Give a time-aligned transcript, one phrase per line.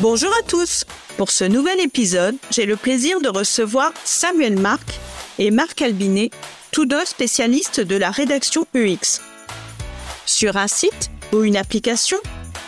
[0.00, 0.86] Bonjour à tous
[1.18, 4.98] Pour ce nouvel épisode, j'ai le plaisir de recevoir Samuel Marc
[5.38, 6.30] et Marc Albinet,
[6.72, 9.20] tous deux spécialistes de la rédaction UX.
[10.24, 12.16] Sur un site ou une application,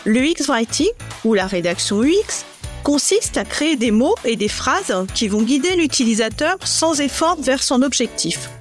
[0.05, 0.91] l'UX Writing,
[1.25, 2.45] ou la rédaction UX,
[2.83, 7.63] consiste à créer des mots et des phrases qui vont guider l'utilisateur sans effort vers
[7.63, 8.51] son objectif.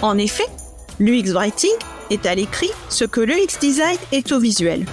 [0.00, 0.46] En effet,
[0.98, 1.76] l'UX Writing
[2.08, 4.86] est à l'écrit ce que l'UX Design est au visuel.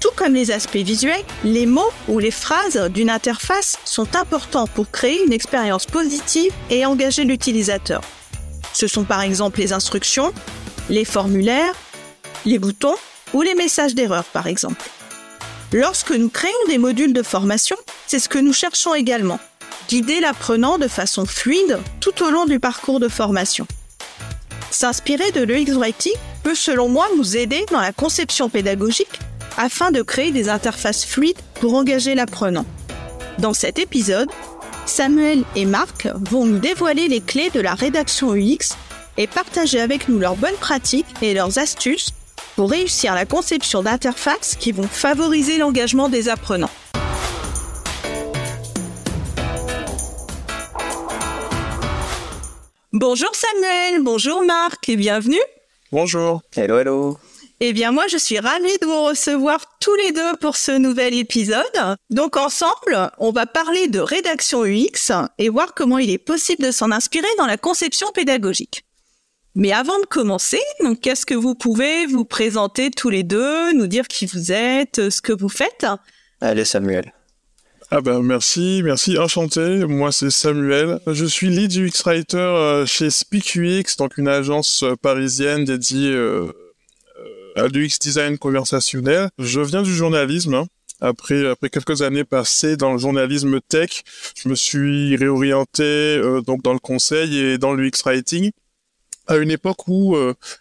[0.00, 4.90] Tout comme les aspects visuels, les mots ou les phrases d'une interface sont importants pour
[4.90, 8.00] créer une expérience positive et engager l'utilisateur.
[8.72, 10.32] Ce sont par exemple les instructions,
[10.88, 11.74] les formulaires,
[12.46, 12.96] les boutons
[13.34, 14.88] ou les messages d'erreur par exemple.
[15.70, 19.38] Lorsque nous créons des modules de formation, c'est ce que nous cherchons également.
[19.90, 23.66] Guider l'apprenant de façon fluide tout au long du parcours de formation.
[24.70, 29.20] S'inspirer de l'UX Writing peut selon moi nous aider dans la conception pédagogique
[29.56, 32.66] afin de créer des interfaces fluides pour engager l'apprenant.
[33.38, 34.28] Dans cet épisode,
[34.86, 38.76] Samuel et Marc vont nous dévoiler les clés de la rédaction UX
[39.16, 42.10] et partager avec nous leurs bonnes pratiques et leurs astuces
[42.56, 46.70] pour réussir la conception d'interfaces qui vont favoriser l'engagement des apprenants.
[52.92, 55.40] Bonjour Samuel, bonjour Marc et bienvenue.
[55.92, 56.42] Bonjour.
[56.56, 57.18] Hello, hello.
[57.62, 61.12] Eh bien, moi, je suis ravie de vous recevoir tous les deux pour ce nouvel
[61.12, 61.62] épisode.
[62.08, 66.70] Donc, ensemble, on va parler de rédaction UX et voir comment il est possible de
[66.70, 68.86] s'en inspirer dans la conception pédagogique.
[69.54, 73.88] Mais avant de commencer, donc, qu'est-ce que vous pouvez vous présenter tous les deux, nous
[73.88, 75.84] dire qui vous êtes, ce que vous faites?
[76.40, 77.12] Allez, Samuel.
[77.92, 79.84] Ah ben merci, merci, enchanté.
[79.84, 81.00] Moi c'est Samuel.
[81.08, 86.52] Je suis lead UX writer euh, chez SpeakUX, donc une agence euh, parisienne dédiée euh,
[87.60, 89.30] à l'UX design conversationnel.
[89.38, 90.54] Je viens du journalisme.
[90.54, 90.66] Hein.
[91.00, 94.02] Après, après quelques années passées dans le journalisme tech,
[94.36, 98.50] je me suis réorienté donc dans le conseil et dans l'UX writing
[99.26, 100.16] à une époque où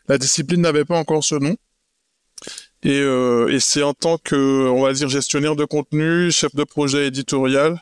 [0.08, 1.58] la discipline n'avait pas encore ce nom.
[2.84, 6.64] Et, euh, et c'est en tant que, on va dire, gestionnaire de contenu, chef de
[6.64, 7.82] projet éditorial,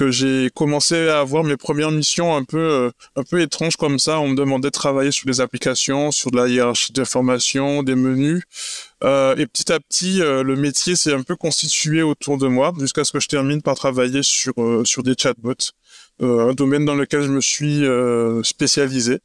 [0.00, 3.98] que j'ai commencé à avoir mes premières missions un peu, euh, un peu étranges comme
[3.98, 4.18] ça.
[4.18, 8.42] On me demandait de travailler sur des applications, sur de la hiérarchie d'information, des menus.
[9.04, 12.72] Euh, et petit à petit, euh, le métier s'est un peu constitué autour de moi,
[12.80, 15.72] jusqu'à ce que je termine par travailler sur, sur des chatbots,
[16.20, 17.84] un domaine dans lequel je me suis
[18.42, 19.18] spécialisé.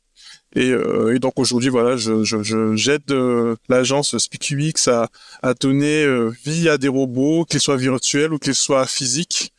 [0.58, 0.74] Et,
[1.20, 5.10] donc aujourd'hui, voilà, je, je, j'aide euh, l'agence SpeakUX à,
[5.42, 6.06] à donner
[6.46, 9.54] vie à des robots, qu'ils soient virtuels ou qu'ils soient physiques.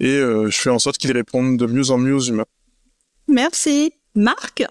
[0.00, 2.46] Et je fais en sorte qu'ils répondent de mieux en mieux aux humains.
[3.28, 3.92] Merci.
[4.14, 4.64] Marc?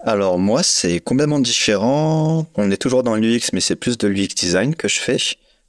[0.00, 2.46] Alors moi, c'est complètement différent.
[2.56, 5.18] On est toujours dans l'UX, mais c'est plus de l'UX design que je fais.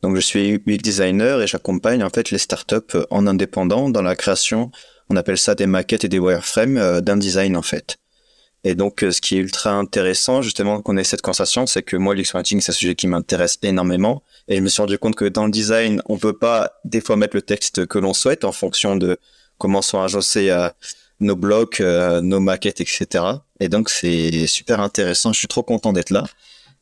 [0.01, 4.15] Donc je suis UX designer et j'accompagne en fait les startups en indépendant dans la
[4.15, 4.71] création.
[5.09, 7.97] On appelle ça des maquettes et des wireframes d'un design en fait.
[8.67, 11.95] Et donc, euh, ce qui est ultra intéressant, justement, qu'on ait cette conversation, c'est que
[11.95, 14.23] moi, l'UX writing, c'est un sujet qui m'intéresse énormément.
[14.49, 17.15] Et je me suis rendu compte que dans le design, on peut pas, des fois,
[17.15, 19.19] mettre le texte que l'on souhaite en fonction de
[19.57, 20.67] comment sont agencés euh,
[21.21, 23.23] nos blocs, euh, nos maquettes, etc.
[23.61, 25.31] Et donc, c'est super intéressant.
[25.31, 26.25] Je suis trop content d'être là.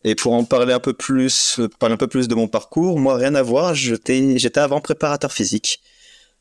[0.03, 3.15] Et pour en parler un peu plus, parler un peu plus de mon parcours, moi,
[3.15, 3.75] rien à voir.
[3.75, 5.81] J'étais, j'étais avant préparateur physique.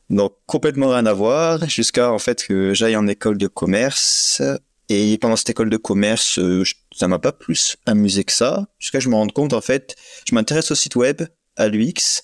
[0.08, 4.40] Donc, complètement rien à voir, jusqu'à, en fait, que j'aille en école de commerce
[4.88, 6.62] et pendant cette école de commerce, euh,
[6.94, 9.96] ça m'a pas plus amusé que ça, jusqu'à je me rende compte, en fait,
[10.28, 11.22] je m'intéresse au site web,
[11.56, 12.22] à l'UX,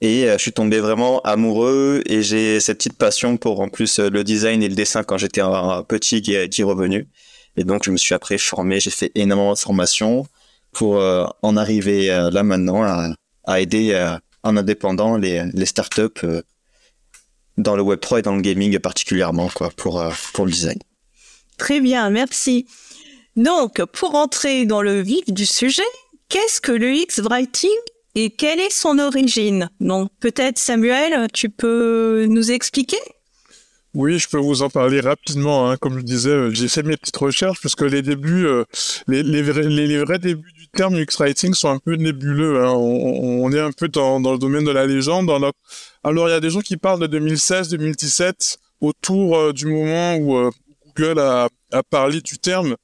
[0.00, 3.98] et euh, je suis tombé vraiment amoureux, et j'ai cette petite passion pour, en plus,
[3.98, 7.08] euh, le design et le dessin quand j'étais un petit qui est revenu.
[7.56, 10.26] Et donc, je me suis après formé, j'ai fait énormément de formations
[10.70, 11.02] pour
[11.42, 12.84] en arriver là maintenant
[13.44, 16.24] à, aider en indépendant les, les startups
[17.56, 20.78] dans le Web3 et dans le gaming particulièrement, quoi, pour, pour le design.
[21.58, 22.66] Très bien, merci.
[23.36, 25.82] Donc, pour entrer dans le vif du sujet,
[26.28, 27.70] qu'est-ce que le X-Writing
[28.14, 29.68] et quelle est son origine?
[29.80, 32.98] Donc, peut-être Samuel, tu peux nous expliquer?
[33.94, 35.70] Oui, je peux vous en parler rapidement.
[35.70, 35.76] Hein.
[35.76, 38.64] Comme je disais, euh, j'ai fait mes petites recherches parce que les débuts, euh,
[39.08, 42.64] les, vrais, débuts du terme UX Writing sont un peu nébuleux.
[42.64, 42.72] Hein.
[42.72, 45.26] On, est un peu dans, dans, le domaine de la légende.
[45.26, 45.40] Dans
[46.04, 50.50] Alors, il y a des gens qui parlent de 2016-2017 autour euh, du moment où
[50.98, 52.76] Google a, a, parlé du terme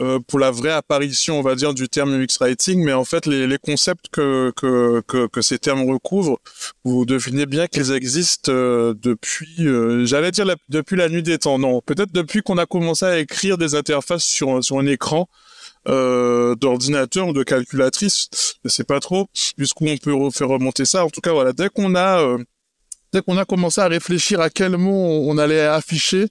[0.00, 3.26] euh, pour la vraie apparition, on va dire, du terme UX Writing, mais en fait,
[3.26, 6.38] les, les concepts que, que, que, que, ces termes recouvrent,
[6.84, 11.58] vous devinez bien qu'ils existent euh, depuis, euh, j'allais dire depuis la nuit des temps,
[11.58, 15.28] non, peut-être depuis qu'on a commencé à écrire des interfaces sur, sur un écran
[15.88, 18.28] euh, d'ordinateur ou de calculatrice,
[18.64, 19.28] je sais pas trop
[19.58, 21.04] jusqu'où on peut faire remonter ça.
[21.04, 22.36] En tout cas, voilà, dès qu'on a
[23.14, 26.26] euh, dès qu'on a commencé à réfléchir à quel mot on allait afficher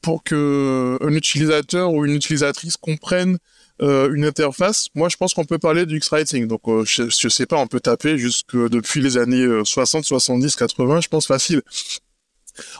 [0.00, 3.38] pour que un utilisateur ou une utilisatrice comprenne
[3.80, 6.46] euh, une interface, moi je pense qu'on peut parler du X-Writing.
[6.46, 10.56] Donc euh, je, je, sais pas, on peut taper jusque depuis les années 60, 70,
[10.56, 11.62] 80, je pense facile.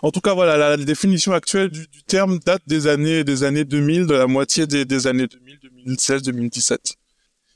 [0.02, 3.64] En tout cas, voilà, la, définition actuelle du, du, terme date des années des années
[3.64, 6.96] 2000, de la moitié des, des années 2000, 2016, 2017.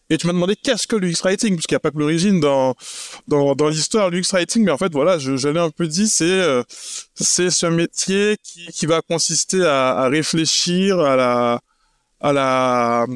[0.09, 2.75] Et tu m'as demandé qu'est-ce que l'UX Writing, puisqu'il n'y a pas que l'origine dans,
[3.27, 6.09] dans, dans l'histoire l'UX Writing, mais en fait, voilà, je, je l'ai un peu dit,
[6.09, 6.63] c'est euh,
[7.15, 11.61] c'est ce métier qui, qui va consister à, à réfléchir à la,
[12.21, 13.07] à la,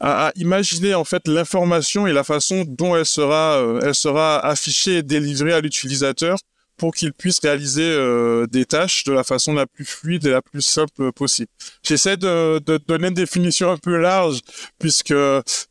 [0.00, 4.98] à, imaginer en fait l'information et la façon dont elle sera, euh, elle sera affichée
[4.98, 6.38] et délivrée à l'utilisateur
[6.78, 10.40] pour qu'il puisse réaliser euh, des tâches de la façon la plus fluide et la
[10.40, 11.50] plus simple possible.
[11.82, 14.40] J'essaie de, de, donner une définition un peu large
[14.78, 15.14] puisque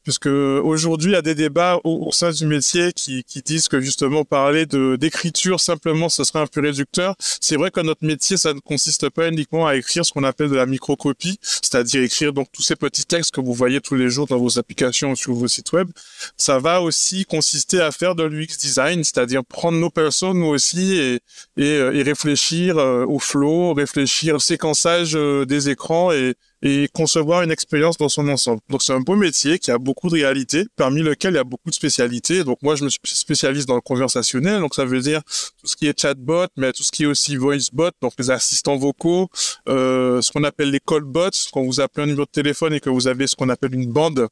[0.03, 3.67] puisque aujourd'hui il y a des débats au, au sein du métier qui, qui disent
[3.67, 7.15] que justement parler de d'écriture simplement ce serait un peu réducteur.
[7.19, 10.49] C'est vrai que notre métier ça ne consiste pas uniquement à écrire ce qu'on appelle
[10.49, 14.09] de la microcopie, c'est-à-dire écrire donc tous ces petits textes que vous voyez tous les
[14.09, 15.89] jours dans vos applications ou sur vos sites web.
[16.35, 20.96] Ça va aussi consister à faire de l'UX design, c'est-à-dire prendre nos personnes nous aussi
[20.97, 21.19] et,
[21.57, 27.43] et, et réfléchir euh, au flow, réfléchir au séquençage euh, des écrans et, et concevoir
[27.43, 28.59] une expérience dans son ensemble.
[28.69, 31.43] Donc c'est un beau métier qui a beaucoup de réalités, parmi lesquelles il y a
[31.43, 32.43] beaucoup de spécialités.
[32.43, 35.21] Donc moi je me spécialise dans le conversationnel, donc ça veut dire
[35.59, 38.77] tout ce qui est chatbot, mais tout ce qui est aussi voicebot, donc les assistants
[38.77, 39.29] vocaux,
[39.69, 42.89] euh, ce qu'on appelle les callbots, quand vous appelez un numéro de téléphone et que
[42.89, 44.27] vous avez ce qu'on appelle une bande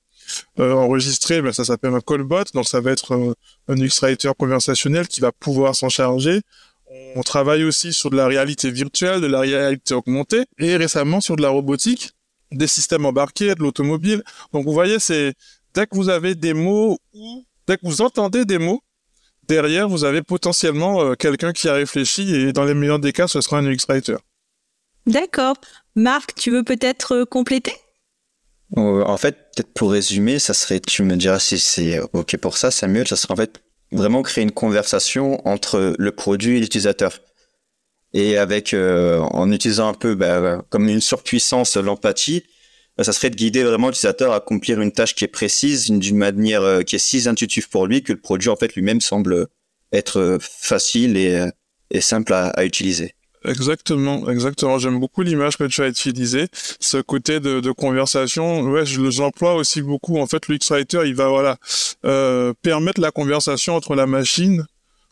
[0.60, 3.34] euh, enregistrée, ben ça s'appelle un callbot, donc ça va être un,
[3.68, 6.42] un UX-writer conversationnel qui va pouvoir s'en charger.
[7.16, 11.36] On travaille aussi sur de la réalité virtuelle, de la réalité augmentée et récemment sur
[11.36, 12.12] de la robotique,
[12.58, 14.24] des systèmes embarqués, de l'automobile.
[14.54, 15.34] Donc vous voyez, c'est
[15.74, 18.82] dès que vous avez des mots ou dès que vous entendez des mots,
[19.48, 23.28] derrière vous avez potentiellement euh, quelqu'un qui a réfléchi et dans les meilleurs des cas,
[23.28, 24.18] ce sera un UX writer.
[25.06, 25.56] D'accord.
[25.96, 27.74] Marc, tu veux peut-être euh, compléter?
[28.78, 32.58] Euh, En fait, peut-être pour résumer, ça serait, tu me diras si c'est ok pour
[32.58, 33.62] ça, Samuel, ça serait en fait
[33.92, 37.20] vraiment créer une conversation entre le produit et l'utilisateur.
[38.16, 42.44] Et avec, euh, en utilisant un peu bah, comme une surpuissance l'empathie,
[42.98, 46.16] bah, ça serait de guider vraiment l'utilisateur à accomplir une tâche qui est précise, d'une
[46.16, 49.48] manière euh, qui est si intuitive pour lui que le produit en fait lui-même semble
[49.92, 53.14] être facile et, simple à, utiliser.
[53.44, 54.80] Exactement, exactement.
[54.80, 56.48] J'aime beaucoup l'image que tu as utilisée.
[56.80, 60.20] Ce côté de, conversation, ouais, je l'emploie aussi beaucoup.
[60.20, 61.58] En fait, l'X-Writer, il va voilà
[62.06, 64.66] euh, permettre la conversation entre la machine,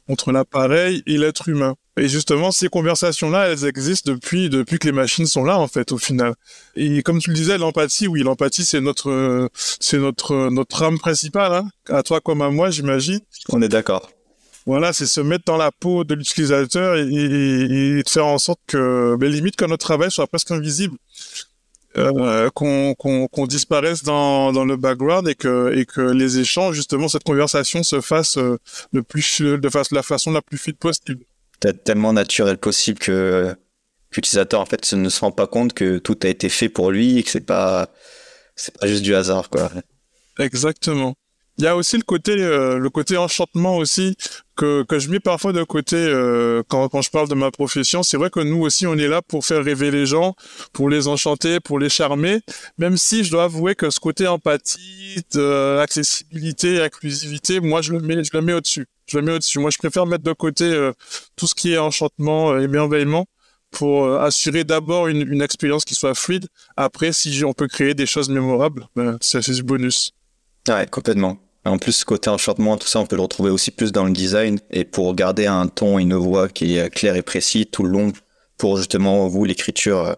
[0.07, 1.75] entre l'appareil et l'être humain.
[1.95, 5.91] Et justement, ces conversations-là, elles existent depuis depuis que les machines sont là, en fait,
[5.91, 6.33] au final.
[6.75, 11.53] Et comme tu le disais, l'empathie, oui, l'empathie, c'est notre c'est notre notre âme principale,
[11.53, 13.19] hein, à toi comme à moi, j'imagine.
[13.49, 14.09] On est d'accord.
[14.65, 18.61] Voilà, c'est se mettre dans la peau de l'utilisateur et, et, et, faire en sorte
[18.65, 20.95] que, ben, limite, que notre travail soit presque invisible,
[21.97, 26.75] euh, qu'on qu'on qu'on disparaisse dans, dans le background et que et que les échanges,
[26.75, 28.57] justement, cette conversation se fasse euh,
[28.93, 31.23] le plus de la façon la plus fluide possible.
[31.71, 33.55] Tellement naturel possible que
[34.11, 37.17] l'utilisateur en fait ne se rend pas compte que tout a été fait pour lui
[37.17, 37.89] et que c'est pas
[38.55, 39.71] c'est pas juste du hasard quoi.
[40.39, 41.15] Exactement.
[41.59, 44.15] Il y a aussi le côté euh, le côté enchantement aussi
[44.55, 48.01] que que je mets parfois de côté euh, quand quand je parle de ma profession.
[48.01, 50.35] C'est vrai que nous aussi on est là pour faire rêver les gens,
[50.73, 52.39] pour les enchanter, pour les charmer.
[52.79, 57.99] Même si je dois avouer que ce côté empathie, de, accessibilité, inclusivité, moi je le
[57.99, 58.87] mets je le mets au-dessus.
[59.05, 59.59] Je le mets au-dessus.
[59.59, 60.91] Moi je préfère mettre de côté euh,
[61.35, 63.27] tout ce qui est enchantement et bienveillement
[63.73, 66.47] pour euh, assurer d'abord une, une expérience qui soit fluide.
[66.77, 70.13] Après, si on peut créer des choses mémorables, ben, c'est du bonus.
[70.69, 71.37] Ouais, complètement.
[71.65, 74.59] En plus, côté enchantement, tout ça, on peut le retrouver aussi plus dans le design
[74.69, 77.89] et pour garder un ton et une voix qui est clair et précis tout le
[77.89, 78.11] long
[78.57, 80.15] pour justement vous l'écriture.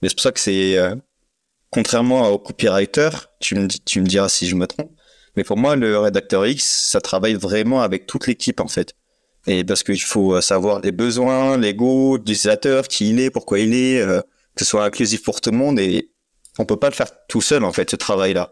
[0.00, 0.94] Mais c'est pour ça que c'est euh,
[1.70, 3.10] contrairement au copywriter,
[3.40, 4.92] tu me tu me diras si je me trompe,
[5.36, 8.94] mais pour moi le rédacteur X, ça travaille vraiment avec toute l'équipe en fait.
[9.46, 13.74] Et parce qu'il faut savoir les besoins, les goûts l'utilisateur, qui il est, pourquoi il
[13.74, 14.00] est,
[14.54, 15.78] que ce soit inclusif pour tout le monde.
[15.78, 16.10] Et
[16.58, 18.50] on peut pas le faire tout seul, en fait, ce travail-là.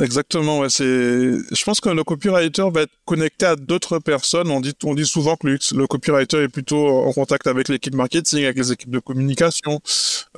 [0.00, 0.84] Exactement, ouais, c'est.
[0.84, 4.50] Je pense que le copywriter va être connecté à d'autres personnes.
[4.50, 8.44] On dit, on dit souvent que le, copywriter est plutôt en contact avec l'équipe marketing,
[8.44, 9.80] avec les équipes de communication.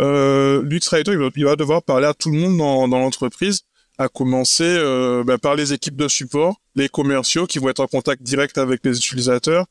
[0.00, 3.61] Euh, L'UX writer, il va, devoir parler à tout le monde dans, dans l'entreprise,
[3.99, 7.87] à commencer euh, ben, par les équipes de support, les commerciaux qui vont être en
[7.87, 9.66] contact direct avec les utilisateurs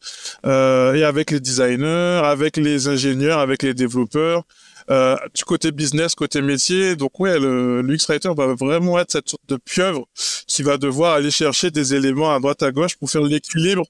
[0.45, 4.43] euh, et avec les designers, avec les ingénieurs, avec les développeurs,
[4.91, 6.95] euh, du côté business, côté métier.
[6.95, 10.05] Donc ouais, le, l'UX Writer va vraiment être cette sorte de pieuvre
[10.47, 13.85] qui va devoir aller chercher des éléments à droite à gauche pour faire l'équilibre,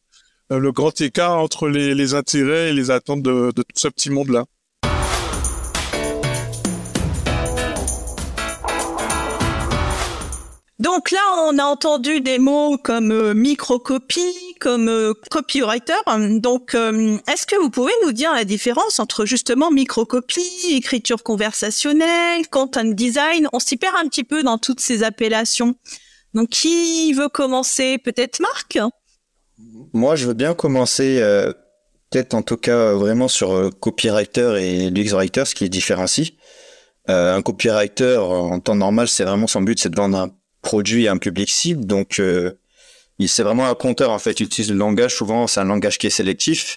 [0.52, 3.88] euh, le grand écart entre les, les, intérêts et les attentes de, de tout ce
[3.88, 4.46] petit monde-là.
[10.82, 15.94] Donc là, on a entendu des mots comme euh, microcopie, comme euh, copywriter.
[16.40, 22.48] Donc, euh, est-ce que vous pouvez nous dire la différence entre justement microcopie, écriture conversationnelle,
[22.50, 23.48] content design?
[23.54, 25.76] On s'y perd un petit peu dans toutes ces appellations.
[26.34, 28.00] Donc, qui veut commencer?
[28.00, 28.80] Peut-être Marc?
[29.94, 31.22] Moi, je veux bien commencer,
[32.10, 36.32] peut-être en tout cas vraiment sur copywriter et UX writer, ce qui les différencie.
[37.08, 40.32] un copywriter, en temps normal, c'est vraiment son but, c'est de vendre un
[40.62, 41.86] produit à un public cible.
[41.86, 42.52] Donc, euh,
[43.28, 44.40] c'est vraiment un compteur, en fait.
[44.40, 45.16] Il utilise le langage.
[45.16, 46.76] Souvent, c'est un langage qui est sélectif.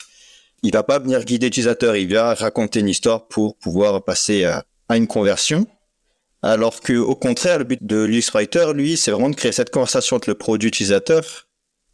[0.62, 1.96] Il va pas venir guider l'utilisateur.
[1.96, 5.66] Il va raconter une histoire pour pouvoir passer à, une conversion.
[6.42, 8.30] Alors que, au contraire, le but de l'UX
[8.74, 11.48] lui, c'est vraiment de créer cette conversation entre le produit utilisateur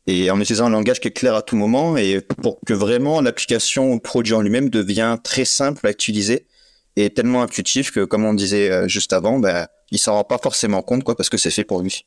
[0.06, 3.20] et en utilisant un langage qui est clair à tout moment et pour que vraiment
[3.20, 6.47] l'application ou produit en lui-même devient très simple à utiliser
[6.97, 10.38] et tellement intuitif que, comme on disait euh, juste avant, ben, il s'en rend pas
[10.38, 12.04] forcément compte, quoi, parce que c'est fait pour lui.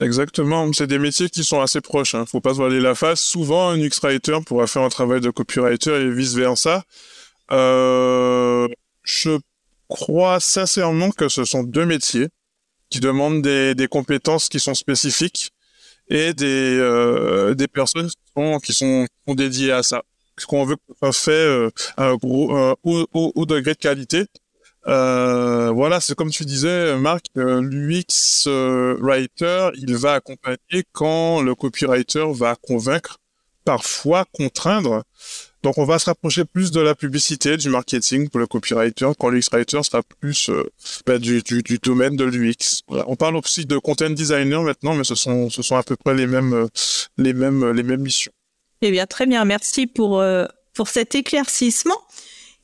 [0.00, 2.14] Exactement, c'est des métiers qui sont assez proches.
[2.14, 2.26] Hein.
[2.26, 3.20] Faut pas se voiler la face.
[3.20, 6.82] Souvent, un UX-writer pourra faire un travail de copywriter et vice versa.
[7.52, 8.66] Euh,
[9.02, 9.38] je
[9.88, 12.28] crois sincèrement que ce sont deux métiers
[12.90, 15.52] qui demandent des, des compétences qui sont spécifiques
[16.08, 20.02] et des, euh, des personnes qui sont, qui sont, dédiées à ça.
[20.38, 24.26] Ce qu'on veut que ça fait euh, un gros, haut, haut, degré de qualité.
[24.86, 31.40] Euh, voilà, c'est comme tu disais, Marc, euh, l'UX euh, writer, il va accompagner quand
[31.40, 33.18] le copywriter va convaincre,
[33.64, 35.04] parfois contraindre.
[35.62, 39.30] Donc, on va se rapprocher plus de la publicité, du marketing pour le copywriter, quand
[39.30, 40.50] l'UX writer sera plus
[41.06, 42.82] ben, du, du, du, domaine de l'UX.
[42.86, 43.04] Voilà.
[43.08, 46.14] On parle aussi de content designer maintenant, mais ce sont, ce sont à peu près
[46.14, 46.68] les mêmes,
[47.16, 48.32] les mêmes, les mêmes missions.
[48.82, 49.46] Eh bien, très bien.
[49.46, 50.22] Merci pour,
[50.74, 51.96] pour cet éclaircissement.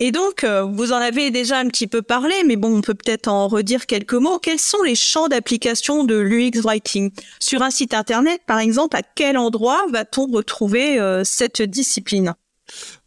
[0.02, 2.94] Et donc, euh, vous en avez déjà un petit peu parlé, mais bon, on peut
[2.94, 4.38] peut-être en redire quelques mots.
[4.38, 7.12] Quels sont les champs d'application de l'UX Writing?
[7.38, 12.34] Sur un site Internet, par exemple, à quel endroit va-t-on retrouver euh, cette discipline?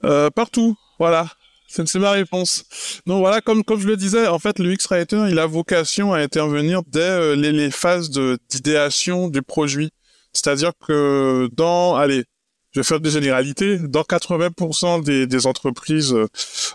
[0.05, 1.27] Euh, Partout, voilà.
[1.67, 2.65] C'est ma réponse.
[3.07, 6.19] Donc voilà, comme comme je le disais, en fait, l'UX Writer, il a vocation à
[6.19, 9.89] intervenir dès les, les phases d'idéation du produit.
[10.33, 12.25] C'est-à-dire que dans, allez,
[12.73, 13.77] je vais faire des généralités.
[13.77, 16.15] Dans 80% des, des entreprises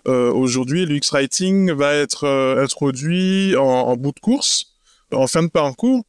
[0.06, 4.74] euh, aujourd'hui, l'UX Writing va être euh, introduit en, en, bout de course,
[5.12, 6.04] en fin de parcours,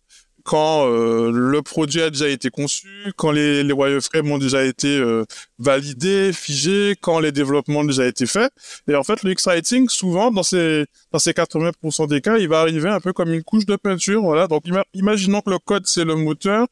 [0.49, 4.97] quand euh, le produit a déjà été conçu, quand les, les wireframes ont déjà été
[4.97, 5.23] euh,
[5.59, 8.51] validés, figés, quand les développements ont déjà été faits.
[8.87, 12.61] Et en fait, l'UX Writing, souvent, dans ces, dans ces 80% des cas, il va
[12.61, 14.23] arriver un peu comme une couche de peinture.
[14.23, 14.47] Voilà.
[14.47, 16.65] Donc, imaginons que le code, c'est le moteur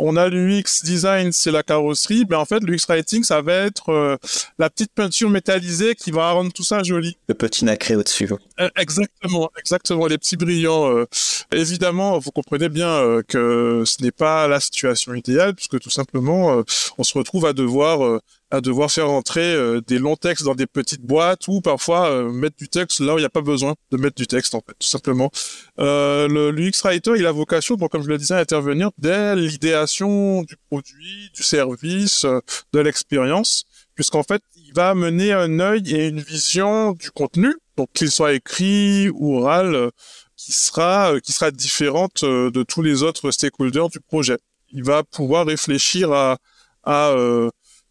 [0.00, 3.90] on a l'UX design, c'est la carrosserie, mais en fait, l'UX writing, ça va être
[3.90, 4.16] euh,
[4.58, 7.16] la petite peinture métallisée qui va rendre tout ça joli.
[7.28, 8.28] Le petit nacré au-dessus.
[8.60, 10.90] Euh, exactement, exactement, les petits brillants.
[10.90, 11.06] Euh.
[11.52, 16.62] Évidemment, vous comprenez bien que ce n'est pas la situation idéale, puisque tout simplement,
[16.96, 20.66] on se retrouve à devoir à devoir faire rentrer euh, des longs textes dans des
[20.66, 23.74] petites boîtes ou parfois euh, mettre du texte là où il n'y a pas besoin
[23.90, 25.30] de mettre du texte en fait, tout simplement.
[25.78, 29.36] Euh, le l'UX Writer, il a vocation, bon, comme je le disais, à intervenir dès
[29.36, 32.40] l'idéation du produit, du service, euh,
[32.72, 33.64] de l'expérience,
[33.94, 38.32] puisqu'en fait, il va mener un œil et une vision du contenu, donc qu'il soit
[38.32, 39.90] écrit ou oral,
[40.36, 44.38] qui sera qui sera différente de tous les autres stakeholders du projet.
[44.72, 46.38] Il va pouvoir réfléchir à
[46.82, 47.14] à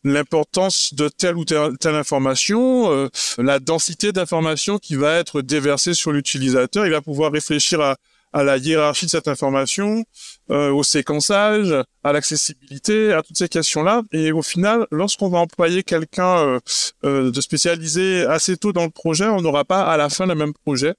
[0.04, 6.12] l'importance de telle ou telle, information, euh, la densité d'informations qui va être déversée sur
[6.12, 6.86] l'utilisateur.
[6.86, 7.98] Il va pouvoir réfléchir à,
[8.34, 10.04] à la hiérarchie de cette information,
[10.52, 14.04] euh, au séquençage, à l'accessibilité, à toutes ces questions-là.
[14.12, 16.60] Et au final, lorsqu'on va employer quelqu'un euh,
[17.06, 20.36] euh, de spécialisé assez tôt dans le projet, on n'aura pas à la fin le
[20.36, 20.94] même projet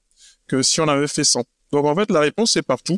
[0.47, 1.43] que si on avait fait 100.
[1.71, 2.97] Donc en fait, la réponse partout,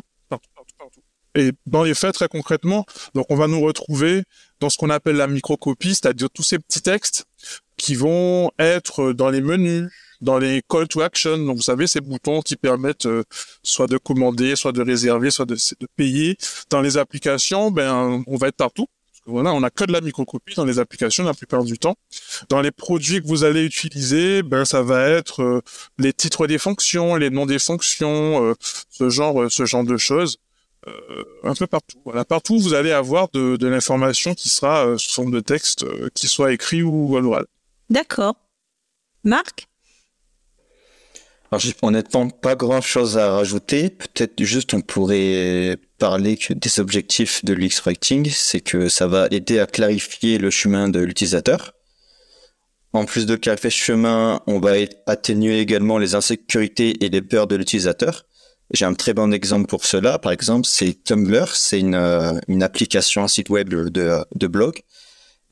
[1.34, 4.22] Et dans les faits, très concrètement, donc on va nous retrouver
[4.60, 7.24] dans ce qu'on appelle la microcopie, c'est-à-dire tous ces petits textes
[7.76, 11.38] qui vont être dans les menus, dans les call to action.
[11.38, 13.24] Donc, vous savez, ces boutons qui permettent euh,
[13.62, 15.56] soit de commander, soit de réserver, soit de,
[15.96, 16.36] payer.
[16.70, 18.86] Dans les applications, ben, on va être partout.
[19.26, 21.96] voilà, on a que de la microcopie dans les applications la plupart du temps.
[22.48, 25.60] Dans les produits que vous allez utiliser, ben, ça va être euh,
[25.98, 28.54] les titres des fonctions, les noms des fonctions, euh,
[28.90, 30.38] ce genre, ce genre de choses.
[30.86, 31.98] Euh, un peu partout.
[32.04, 35.84] Voilà, partout vous allez avoir de, de l'information qui sera euh, sous forme de texte,
[35.84, 37.46] euh, qui soit écrit ou à l'oral.
[37.90, 38.36] D'accord.
[39.22, 39.66] Marc?
[41.50, 43.88] Alors, j'ai honnêtement pas grand chose à rajouter.
[43.88, 49.28] Peut-être juste on pourrait parler que des objectifs de l'UX Writing, c'est que ça va
[49.30, 51.72] aider à clarifier le chemin de l'utilisateur.
[52.92, 54.72] En plus de clarifier le chemin, on va
[55.06, 58.26] atténuer également les insécurités et les peurs de l'utilisateur.
[58.74, 60.18] J'ai un très bon exemple pour cela.
[60.18, 61.46] Par exemple, c'est Tumblr.
[61.54, 64.82] C'est une, euh, application, un site web de, blog.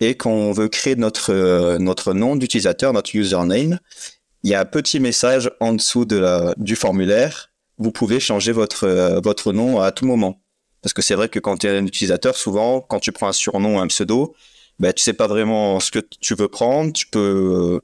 [0.00, 3.78] Et quand on veut créer notre, euh, notre nom d'utilisateur, notre username,
[4.42, 7.50] il y a un petit message en dessous de du formulaire.
[7.78, 10.42] Vous pouvez changer votre, euh, votre nom à tout moment.
[10.82, 13.32] Parce que c'est vrai que quand tu es un utilisateur, souvent, quand tu prends un
[13.32, 14.34] surnom ou un pseudo,
[14.80, 16.92] ben, tu sais pas vraiment ce que tu veux prendre.
[16.92, 17.80] Tu peux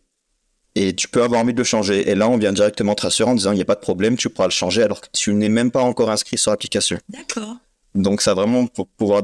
[0.78, 2.08] et tu peux avoir envie de le changer.
[2.08, 4.16] Et là, on vient directement te rassurer en disant il n'y a pas de problème,
[4.16, 6.98] tu pourras le changer alors que tu n'es même pas encore inscrit sur l'application.
[7.08, 7.56] D'accord.
[7.94, 9.22] Donc, ça vraiment pour pouvoir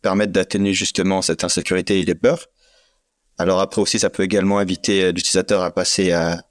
[0.00, 2.46] permettre d'atténuer justement cette insécurité et les peurs.
[3.36, 6.44] Alors après aussi, ça peut également inviter euh, l'utilisateur à passer à,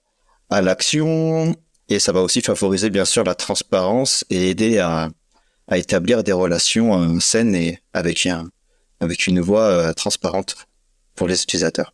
[0.50, 1.56] à l'action
[1.88, 5.10] et ça va aussi favoriser bien sûr la transparence et aider à,
[5.70, 8.50] à établir des relations euh, saines et avec, un,
[9.00, 10.56] avec une voix euh, transparente
[11.16, 11.94] pour les utilisateurs.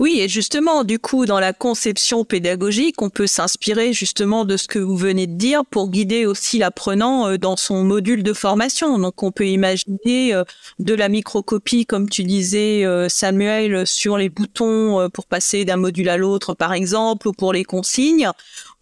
[0.00, 4.66] Oui, et justement, du coup, dans la conception pédagogique, on peut s'inspirer justement de ce
[4.66, 8.98] que vous venez de dire pour guider aussi l'apprenant euh, dans son module de formation.
[8.98, 10.42] Donc, on peut imaginer euh,
[10.78, 16.08] de la microcopie, comme tu disais, euh, Samuel, sur les boutons pour passer d'un module
[16.08, 18.30] à l'autre, par exemple, ou pour les consignes,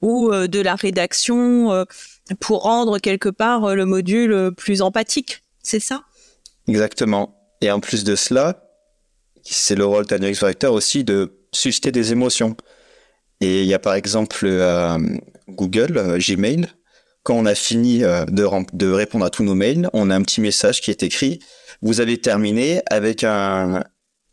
[0.02, 1.84] ou de la rédaction
[2.38, 5.42] pour rendre quelque part le module plus empathique.
[5.64, 6.04] C'est ça?
[6.68, 7.34] Exactement.
[7.60, 8.67] Et en plus de cela,
[9.50, 12.56] c'est le rôle d'un UX Writer aussi de susciter des émotions.
[13.40, 14.98] Et il y a par exemple euh,
[15.48, 16.66] Google, euh, Gmail,
[17.22, 20.40] quand on a fini euh, de, répondre à tous nos mails, on a un petit
[20.40, 21.40] message qui est écrit.
[21.82, 23.84] Vous avez terminé avec un,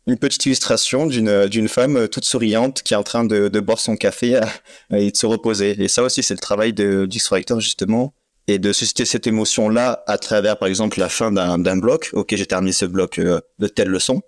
[0.06, 4.40] une petite illustration d'une femme toute souriante qui est en train de, boire son café
[4.90, 5.80] et de se reposer.
[5.80, 8.14] Et ça aussi, c'est le travail de UX Writer justement,
[8.48, 12.10] et de susciter cette émotion-là à travers, par exemple, la fin d'un bloc.
[12.12, 14.22] Ok, j'ai terminé ce bloc de telle leçon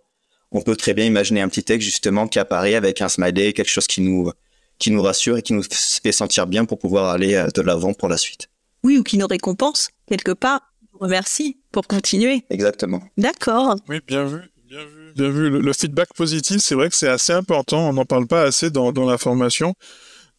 [0.53, 3.71] on peut très bien imaginer un petit texte justement qui apparaît avec un smiley, quelque
[3.71, 4.33] chose qui nous
[4.79, 7.95] qui nous rassure et qui nous fait sentir bien pour pouvoir aller euh, de l'avant
[7.95, 8.49] pour la suite.
[8.85, 10.61] Oui, ou qui nous récompense quelque part.
[10.93, 12.45] Remercie pour continuer.
[12.51, 13.03] Exactement.
[13.17, 13.77] D'accord.
[13.89, 14.41] Oui, bien vu.
[14.69, 15.49] Bien vu, bien vu.
[15.49, 17.89] Le, feedback positif, c'est vrai que c'est assez important.
[17.89, 19.75] On n'en parle pas assez dans, dans la formation.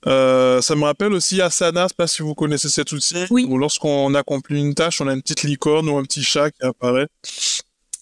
[0.07, 3.25] Euh, ça me rappelle aussi Asana, je sais pas si vous connaissez cet outil.
[3.29, 3.45] Oui.
[3.49, 6.65] Où lorsqu'on accomplit une tâche, on a une petite licorne ou un petit chat qui
[6.65, 7.07] apparaît.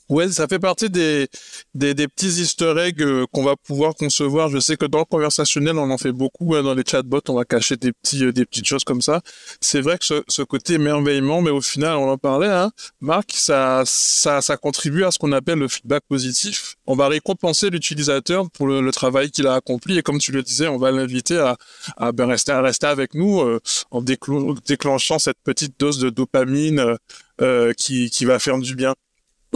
[0.09, 1.27] Ouais, ça fait partie des,
[1.73, 4.47] des, des petits easter eggs euh, qu'on va pouvoir concevoir.
[4.47, 6.55] Je sais que dans le conversationnel, on en fait beaucoup.
[6.55, 9.21] Hein, dans les chatbots, on va cacher des, petits, euh, des petites choses comme ça.
[9.59, 13.33] C'est vrai que ce, ce, côté émerveillement, mais au final, on en parlait, hein, Marc,
[13.33, 16.75] ça, ça, ça contribue à ce qu'on appelle le feedback positif.
[16.85, 19.97] On va récompenser l'utilisateur pour le, le travail qu'il a accompli.
[19.97, 21.57] Et comme tu le disais, on va l'inviter à,
[21.97, 23.59] à, ben, rester, rester avec nous euh,
[23.91, 26.95] en déclenchant cette petite dose de dopamine
[27.41, 28.95] euh, qui, qui va faire du bien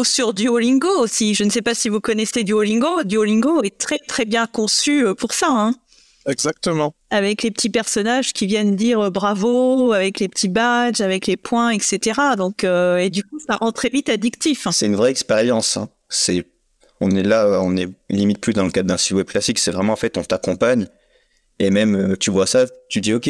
[0.02, 1.36] ou sur Duolingo aussi.
[1.36, 3.04] Je ne sais pas si vous connaissez Duolingo.
[3.04, 5.48] Duolingo est très très bien conçu euh, pour ça.
[5.50, 5.76] Hein.
[6.26, 6.94] Exactement.
[7.12, 11.38] Avec les petits personnages qui viennent dire euh, bravo, avec les petits badges, avec les
[11.38, 12.20] points, etc.
[12.36, 14.68] Donc euh, et du coup ça rend très vite addictif.
[14.72, 15.78] C'est une vraie expérience.
[15.78, 15.88] Hein.
[16.10, 16.48] C'est
[17.00, 19.60] on est là, on est limite plus dans le cadre d'un site web classique.
[19.60, 20.88] C'est vraiment en fait on t'accompagne
[21.60, 23.30] et même tu vois ça, tu dis ok.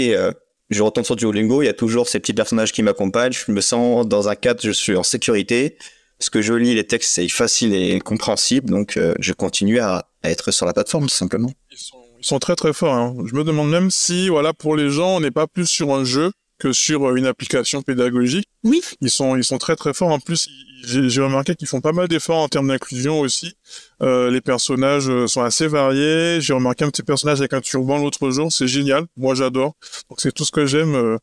[0.70, 3.60] je retourne sur Duolingo, il y a toujours ces petits personnages qui m'accompagnent, je me
[3.60, 5.78] sens dans un cadre, je suis en sécurité,
[6.22, 10.08] ce que je lis, les textes, c'est facile et compréhensible, donc euh, je continue à,
[10.24, 11.52] être sur la plateforme, tout simplement.
[11.72, 12.94] Ils sont, ils sont très très forts.
[12.94, 13.16] Hein.
[13.26, 16.04] Je me demande même si, voilà, pour les gens, on n'est pas plus sur un
[16.04, 18.46] jeu que sur euh, une application pédagogique.
[18.64, 18.82] Oui.
[19.02, 20.10] Ils sont, ils sont très très forts.
[20.10, 20.48] En plus,
[20.84, 23.56] j'ai remarqué qu'ils font pas mal d'efforts en termes d'inclusion aussi.
[24.02, 26.40] Euh, les personnages euh, sont assez variés.
[26.42, 28.52] J'ai remarqué un petit personnage avec un turban l'autre jour.
[28.52, 29.06] C'est génial.
[29.18, 29.76] Moi, j'adore.
[30.10, 30.96] Donc, c'est tout ce que j'aime.
[30.96, 31.18] Euh,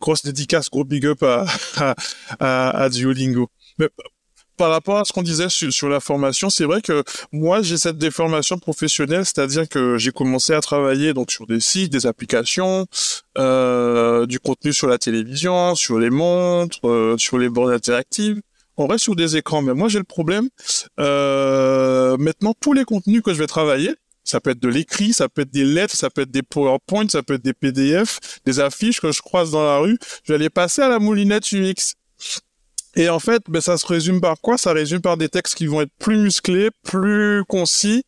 [0.00, 1.94] grosse dédicace, gros big up à, à,
[2.38, 3.48] à, à Duolingo.
[3.78, 3.88] Mais
[4.58, 7.78] par rapport à ce qu'on disait sur, sur, la formation, c'est vrai que moi j'ai
[7.78, 12.86] cette déformation professionnelle, c'est-à-dire que j'ai commencé à travailler donc sur des sites, des applications,
[13.38, 18.42] euh, du contenu sur la télévision, sur les montres, euh, sur les bornes interactives.
[18.76, 20.48] On reste sur des écrans, mais moi j'ai le problème.
[21.00, 23.94] Euh, maintenant, tous les contenus que je vais travailler,
[24.24, 27.08] ça peut être de l'écrit, ça peut être des lettres, ça peut être des PowerPoint,
[27.08, 29.98] ça peut être des PDF, des affiches que je croise dans la rue.
[30.24, 31.94] Je vais les passer à la moulinette UX.
[32.96, 34.58] Et en fait, ben, ça se résume par quoi?
[34.58, 38.04] Ça résume par des textes qui vont être plus musclés, plus concis,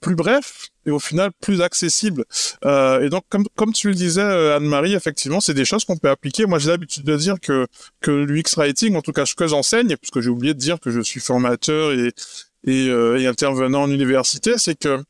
[0.00, 2.24] plus brefs et au final plus accessibles.
[2.64, 5.96] Euh, et donc, comme, comme tu le disais, euh, Anne-Marie, effectivement, c'est des choses qu'on
[5.96, 6.46] peut appliquer.
[6.46, 7.66] Moi, j'ai l'habitude de dire que,
[8.00, 10.90] que l'UX Writing, en tout cas ce que j'enseigne, puisque j'ai oublié de dire que
[10.90, 12.12] je suis formateur et,
[12.64, 15.02] et, euh, et intervenant en université, c'est que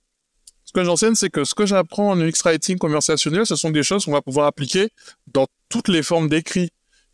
[0.64, 3.83] ce que j'enseigne, c'est que ce que j'apprends en UX Writing conversationnel, ce sont des
[3.83, 4.88] choses qu'on va pouvoir appliquer
[5.33, 6.70] dans toutes les formes d'écrit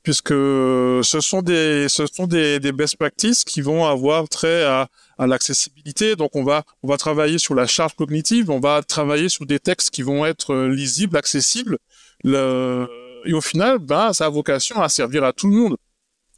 [0.06, 4.86] puisque ce sont des ce sont des, des best practices qui vont avoir trait à,
[5.18, 6.14] à l'accessibilité.
[6.14, 9.58] Donc on va on va travailler sur la charge cognitive, on va travailler sur des
[9.58, 11.78] textes qui vont être lisibles, accessibles.
[12.22, 12.86] Le,
[13.24, 15.76] et au final, ben, ça a vocation à servir à tout le monde.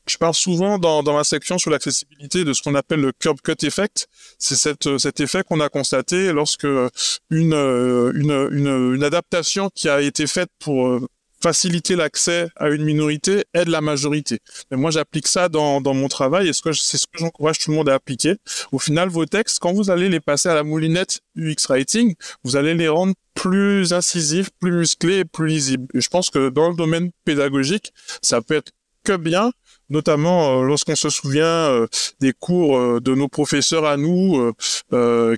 [0.07, 3.39] Je parle souvent dans, dans ma section sur l'accessibilité de ce qu'on appelle le curb
[3.43, 4.09] cut effect.
[4.39, 10.01] C'est cette, cet effet qu'on a constaté lorsque une, une, une, une adaptation qui a
[10.01, 11.07] été faite pour
[11.43, 14.41] faciliter l'accès à une minorité aide la majorité.
[14.71, 17.77] Mais moi, j'applique ça dans, dans mon travail et c'est ce que j'encourage tout le
[17.77, 18.37] monde à appliquer.
[18.73, 22.57] Au final, vos textes, quand vous allez les passer à la moulinette UX Writing, vous
[22.57, 25.87] allez les rendre plus incisifs, plus musclés et plus lisibles.
[25.95, 28.73] Et je pense que dans le domaine pédagogique, ça peut être
[29.05, 29.53] que bien,
[29.91, 31.87] notamment euh, lorsqu'on se souvient euh,
[32.21, 34.53] des cours euh, de nos professeurs à nous,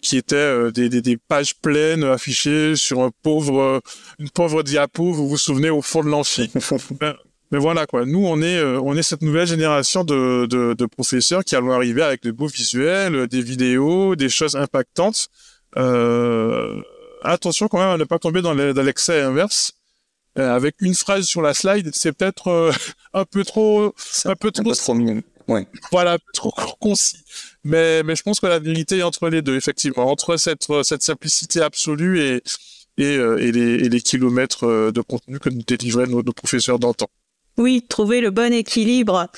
[0.02, 3.80] qui étaient des, des, des, pages pleines affichées sur un pauvre,
[4.18, 6.50] une pauvre diapo, vous vous souvenez, au fond de l'amphi.
[7.00, 7.14] Ben,
[7.52, 11.44] mais voilà quoi, nous on est on est cette nouvelle génération de, de, de, professeurs
[11.44, 15.28] qui allons arriver avec de beaux visuels, des vidéos, des choses impactantes.
[17.22, 19.79] attention quand même à ne pas tomber dans l'excès inverse
[20.38, 22.72] euh, avec une phrase sur la slide, c'est peut-être euh,
[23.14, 24.72] un peu trop, un peu trop,
[25.48, 25.66] Ouais.
[25.90, 27.16] Voilà, trop concis.
[27.64, 31.02] Mais, mais je pense que la vérité est entre les deux, effectivement, entre cette, cette
[31.02, 32.42] simplicité absolue et,
[32.98, 36.78] et, euh, et, les, et les kilomètres de contenu que nous délivraient nos, nos professeurs
[36.78, 37.08] d'antan.
[37.60, 39.28] Oui, trouver le bon équilibre.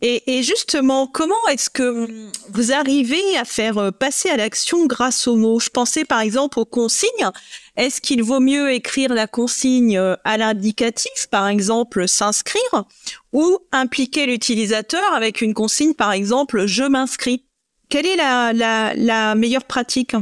[0.00, 2.08] Et, et justement, comment est-ce que
[2.52, 5.60] vous arrivez à faire euh, passer à l'action grâce aux mots?
[5.60, 7.30] Je pensais par exemple aux consignes.
[7.76, 12.84] Est-ce qu'il vaut mieux écrire la consigne euh, à l'indicatif, par exemple s'inscrire,
[13.32, 17.44] ou impliquer l'utilisateur avec une consigne, par exemple je m'inscris?
[17.88, 20.16] Quelle est la, la, la meilleure pratique?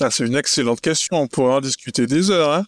[0.00, 1.20] Ah, c'est une excellente question.
[1.20, 2.50] On pourra en discuter des heures.
[2.52, 2.64] Hein.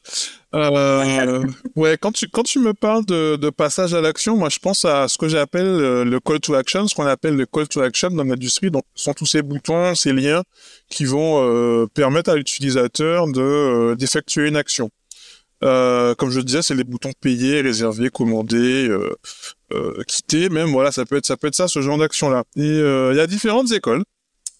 [0.55, 4.59] Euh, ouais, quand tu quand tu me parles de, de passage à l'action, moi je
[4.59, 7.67] pense à ce que j'appelle euh, le call to action, ce qu'on appelle le call
[7.67, 8.71] to action dans l'industrie.
[8.71, 10.43] Donc, ce sont tous ces boutons, ces liens
[10.89, 14.91] qui vont euh, permettre à l'utilisateur de euh, d'effectuer une action.
[15.65, 18.95] Euh, comme je disais, c'est les boutons payer, réserver, commander,
[20.07, 20.51] quitter.
[20.51, 22.45] Même voilà, ça peut être ça peut être ça, ce genre d'action là.
[22.57, 24.05] Et il y a différentes écoles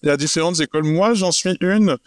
[0.05, 0.83] il y a différentes écoles.
[0.83, 1.97] Moi, j'en suis une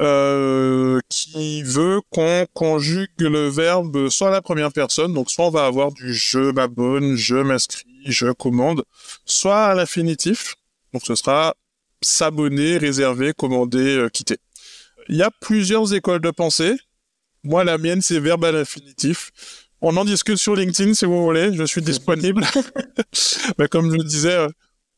[0.00, 5.50] euh, qui veut qu'on conjugue le verbe soit à la première personne, donc soit on
[5.50, 8.84] va avoir du je m'abonne, je m'inscris, je commande,
[9.24, 10.56] soit à l'infinitif,
[10.92, 11.54] donc ce sera
[12.02, 14.36] s'abonner, réserver, commander, euh, quitter.
[15.08, 16.76] Il y a plusieurs écoles de pensée.
[17.42, 19.30] Moi, la mienne, c'est verbe à l'infinitif.
[19.80, 22.44] On en discute sur LinkedIn si vous voulez, je suis disponible.
[23.58, 24.48] Mais comme je le disais, euh,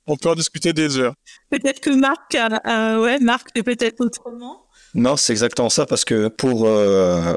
[0.08, 1.14] on peut en discuter des heures.
[1.50, 4.66] Peut-être que Marc, euh, ouais, Marc peut-être autrement.
[4.94, 7.36] Non, c'est exactement ça parce que pour euh,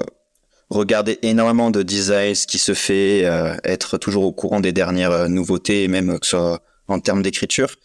[0.69, 5.12] regarder énormément de design, ce qui se fait, euh, être toujours au courant des dernières
[5.12, 7.75] euh, nouveautés, même que ce soit en termes d'écriture.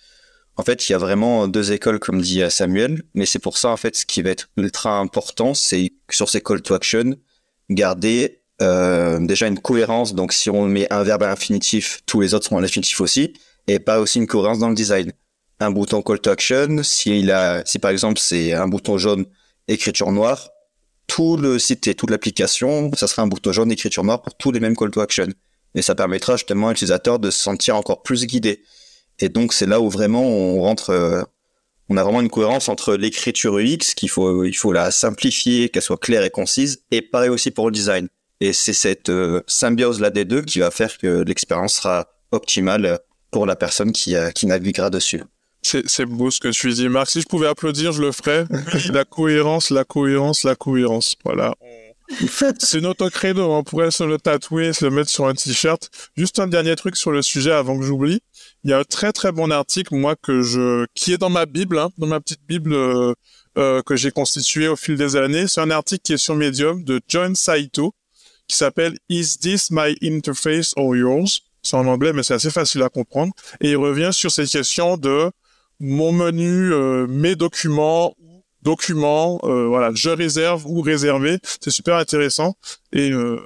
[0.57, 3.69] En fait, il y a vraiment deux écoles, comme dit Samuel, mais c'est pour ça,
[3.69, 7.15] en fait, ce qui va être ultra important, c'est sur ces call to action,
[7.69, 10.15] garder euh, déjà une cohérence.
[10.15, 13.35] Donc, si on met un verbe à l'infinitif, tous les autres seront à l'infinitif aussi
[13.67, 15.13] et pas aussi une cohérence dans le design.
[15.61, 17.27] Un bouton call to action, si
[17.81, 19.25] par exemple c'est un bouton jaune,
[19.69, 20.51] écriture noire,
[21.07, 24.53] tout le site et toute l'application, ça sera un bouton jaune, écriture noire pour tous
[24.53, 25.29] les mêmes call to action.
[25.75, 28.63] Et ça permettra justement à l'utilisateur de se sentir encore plus guidé.
[29.19, 31.23] Et donc c'est là où vraiment on rentre, euh,
[31.89, 35.83] on a vraiment une cohérence entre l'écriture UX qu'il faut, il faut la simplifier, qu'elle
[35.83, 38.09] soit claire et concise, et pareil aussi pour le design.
[38.41, 42.99] Et c'est cette euh, symbiose là des deux qui va faire que l'expérience sera optimale
[43.37, 45.23] pour la personne qui, euh, qui naviguera dessus.
[45.61, 47.11] C'est beau ce que tu dis, Marc.
[47.11, 48.47] Si je pouvais applaudir, je le ferais.
[48.95, 51.17] la cohérence, la cohérence, la cohérence.
[51.23, 51.55] Voilà.
[52.59, 55.91] C'est notre credo, on pourrait se le tatouer, se le mettre sur un t-shirt.
[56.17, 58.21] Juste un dernier truc sur le sujet avant que j'oublie.
[58.65, 61.45] Il y a un très très bon article, moi, que je, qui est dans ma
[61.45, 63.13] Bible, hein, dans ma petite Bible euh,
[63.59, 65.47] euh, que j'ai constituée au fil des années.
[65.47, 67.93] C'est un article qui est sur Medium de John Saito,
[68.49, 71.43] qui s'appelle Is this my interface or yours?
[71.67, 73.33] C'est en anglais, mais c'est assez facile à comprendre.
[73.61, 75.33] Et il revient sur ces questions de
[75.81, 78.15] mon menu, euh, mes documents,
[78.63, 81.39] documents, euh, voilà, je réserve ou réservé.
[81.61, 82.55] C'est super intéressant
[82.93, 83.41] et, euh,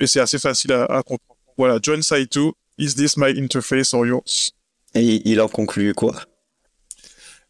[0.00, 1.38] et c'est assez facile à, à, comprendre.
[1.56, 4.52] Voilà, John Saito, is this my interface or yours?
[4.96, 6.14] Et il en conclut quoi?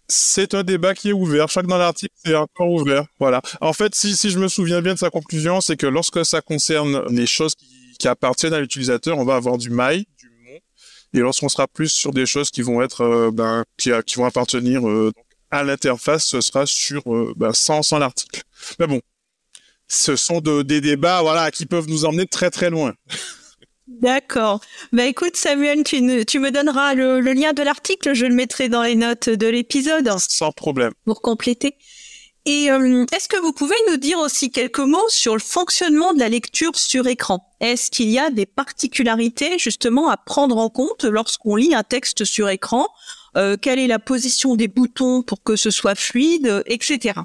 [0.07, 1.49] C'est un débat qui est ouvert.
[1.49, 3.07] Chaque dans l'article, c'est encore ouvert.
[3.19, 3.41] Voilà.
[3.63, 6.43] En fait, si, si je me souviens bien de sa conclusion, c'est que lorsque ça
[6.43, 10.59] concerne les choses qui, qui appartiennent à l'utilisateur, on va avoir du my, du mon.
[11.13, 14.25] Et lorsqu'on sera plus sur des choses qui vont être, euh, ben, qui, qui vont
[14.25, 15.13] appartenir euh,
[15.51, 18.43] à l'interface, ce sera sur euh, ben, sans, sans l'article.
[18.79, 19.01] Mais bon,
[19.89, 22.95] ce sont de, des débats voilà, qui peuvent nous emmener très très loin.
[23.87, 24.61] D'accord.
[24.93, 28.35] Bah écoute Samuel, tu, ne, tu me donneras le, le lien de l'article, je le
[28.35, 30.11] mettrai dans les notes de l'épisode.
[30.19, 30.93] Sans problème.
[31.05, 31.77] Pour compléter.
[32.47, 36.19] Et euh, est-ce que vous pouvez nous dire aussi quelques mots sur le fonctionnement de
[36.19, 37.51] la lecture sur écran?
[37.61, 42.25] Est-ce qu'il y a des particularités justement à prendre en compte lorsqu'on lit un texte
[42.25, 42.87] sur écran?
[43.37, 47.21] Euh, Quelle est la position des boutons pour que ce soit fluide, etc.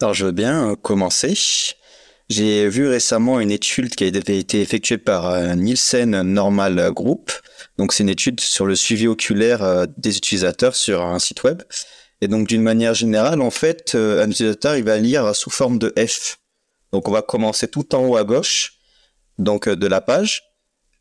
[0.00, 1.36] Alors je veux bien commencer.
[2.28, 7.30] J'ai vu récemment une étude qui a été effectuée par euh, Nielsen Normal Group.
[7.76, 11.62] Donc c'est une étude sur le suivi oculaire euh, des utilisateurs sur un site web.
[12.22, 15.78] Et donc d'une manière générale, en fait, euh, un utilisateur il va lire sous forme
[15.78, 16.38] de F.
[16.92, 18.78] Donc on va commencer tout en haut à gauche,
[19.38, 20.42] donc de la page.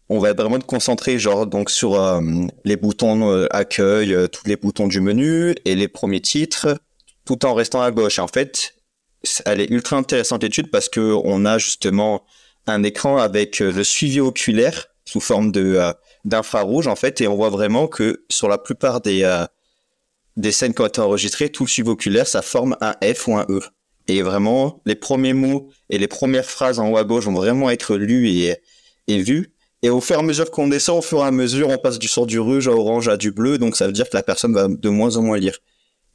[0.10, 2.22] On va vraiment être concentré genre donc sur
[2.66, 6.78] les boutons accueil, tous les boutons du menu et les premiers titres,
[7.24, 8.20] tout en restant à gauche.
[8.20, 8.74] En fait,
[9.46, 12.24] elle est ultra intéressante l'étude parce que on a justement
[12.68, 15.94] un écran avec euh, le suivi oculaire sous forme de euh,
[16.26, 19.46] d'infrarouge en fait et on voit vraiment que sur la plupart des euh,
[20.38, 23.36] des scènes qui ont été enregistrées, tout le suivi oculaire ça forme un F ou
[23.36, 23.62] un E.
[24.08, 27.70] Et vraiment les premiers mots et les premières phrases en haut à gauche vont vraiment
[27.70, 28.58] être lus et
[29.08, 29.54] et vus.
[29.84, 31.98] Et au fur et à mesure qu'on descend, au fur et à mesure, on passe
[31.98, 34.24] du sort du rouge à orange à du bleu, donc ça veut dire que la
[34.24, 35.58] personne va de moins en moins lire.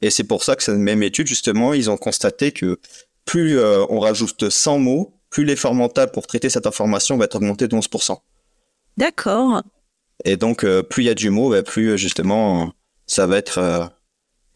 [0.01, 2.79] Et c'est pour ça que cette même étude, justement, ils ont constaté que
[3.25, 7.35] plus euh, on rajoute 100 mots, plus l'effort mental pour traiter cette information va être
[7.35, 8.17] augmenté de 11%.
[8.95, 9.63] D'accord.
[10.23, 12.71] Et donc, euh, plus il y a du mot, bah, plus euh, justement,
[13.05, 13.91] ça va être...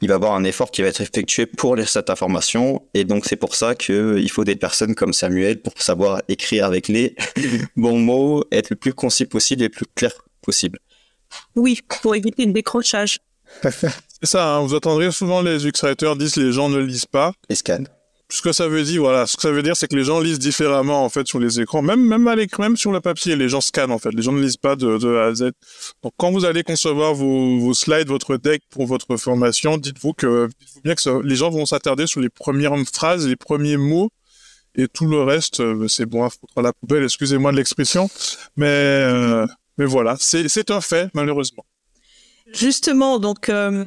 [0.02, 2.88] il va y avoir un effort qui va être effectué pour lire cette information.
[2.94, 6.88] Et donc, c'est pour ça qu'il faut des personnes comme Samuel pour savoir écrire avec
[6.88, 7.16] les
[7.76, 10.12] bons mots, être le plus concis possible et le plus clair
[10.42, 10.80] possible.
[11.56, 13.20] Oui, pour éviter le décrochage.
[13.64, 17.34] C'est ça, hein, vous entendrez souvent les UX-writers disent les gens ne lisent pas.
[17.50, 17.88] Et scannent.
[18.32, 20.22] Ce que ça veut dire, voilà, ce que ça veut dire, c'est que les gens
[20.22, 23.36] lisent différemment en fait sur les écrans, même même à l'écran, même sur le papier,
[23.36, 24.12] les gens scannent en fait.
[24.14, 25.52] Les gens ne lisent pas de, A à Z.
[26.02, 30.82] Donc quand vous allez concevoir vos, slides, votre deck pour votre formation, dites-vous que dites-vous
[30.82, 34.10] bien que les gens vont s'attarder sur les premières phrases, les premiers mots,
[34.76, 37.04] et tout le reste, euh, c'est bon à la poubelle.
[37.04, 38.10] Excusez-moi de l'expression,
[38.56, 39.46] mais euh,
[39.78, 41.66] mais voilà, c'est c'est un fait malheureusement.
[42.54, 43.86] Justement, donc euh,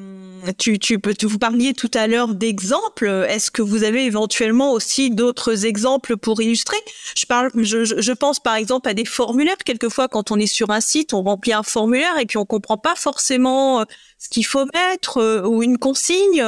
[0.59, 3.07] tu, tu vous parliez tout à l'heure d'exemples.
[3.29, 6.77] Est-ce que vous avez éventuellement aussi d'autres exemples pour illustrer?
[7.17, 9.57] Je parle, je, je, pense par exemple à des formulaires.
[9.65, 12.79] Quelquefois, quand on est sur un site, on remplit un formulaire et puis on comprend
[12.79, 13.85] pas forcément euh,
[14.19, 16.45] ce qu'il faut mettre euh, ou une consigne.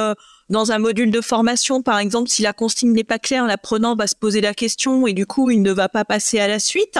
[0.49, 4.07] Dans un module de formation, par exemple, si la consigne n'est pas claire, l'apprenant va
[4.07, 6.97] se poser la question et du coup, il ne va pas passer à la suite.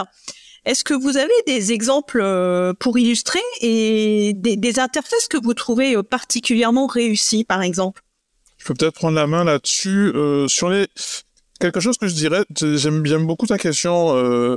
[0.68, 5.96] Est-ce que vous avez des exemples euh, pour illustrer et des, interfaces que vous trouvez
[5.96, 8.02] euh, particulièrement réussies, par exemple?
[8.58, 10.12] Je peux peut-être prendre la main là-dessus.
[10.14, 10.88] Euh, sur les
[11.62, 14.12] quelque chose que je dirais, j'aime bien beaucoup ta question,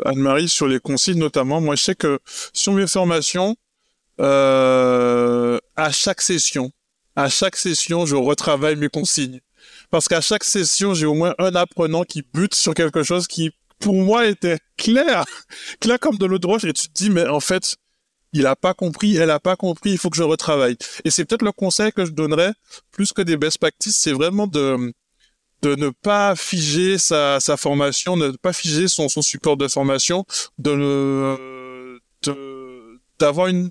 [0.05, 1.61] Anne-Marie, sur les consignes notamment.
[1.61, 2.19] Moi, je sais que
[2.53, 3.57] sur mes formations,
[4.19, 6.73] à chaque session,
[7.15, 9.41] à chaque session, je retravaille mes consignes.
[9.91, 13.53] Parce qu'à chaque session, j'ai au moins un apprenant qui bute sur quelque chose qui
[13.81, 15.25] pour moi était clair,
[15.81, 17.77] clair comme de l'eau de roche, et tu te dis, mais en fait,
[18.33, 20.77] il a pas compris, elle a pas compris, il faut que je retravaille.
[21.05, 22.53] Et c'est peut-être le conseil que je donnerais,
[22.93, 24.93] plus que des best practices, c'est vraiment de,
[25.63, 30.25] de ne pas figer sa, sa formation, ne pas figer son, son support de formation,
[30.59, 31.37] de, de
[33.21, 33.71] d'avoir une,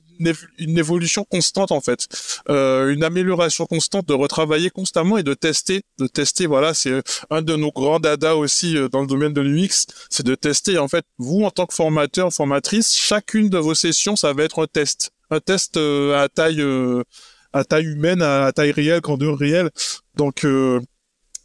[0.58, 2.08] une évolution constante en fait,
[2.50, 6.46] euh, une amélioration constante, de retravailler constamment et de tester, de tester.
[6.46, 10.26] Voilà, c'est un de nos grands dada aussi euh, dans le domaine de l'UX, c'est
[10.26, 10.78] de tester.
[10.78, 14.62] En fait, vous en tant que formateur, formatrice, chacune de vos sessions, ça va être
[14.64, 17.04] un test, un test euh, à taille, euh,
[17.52, 19.72] à taille humaine, à, taille réelle, grandeur réelle.
[20.16, 20.46] Donc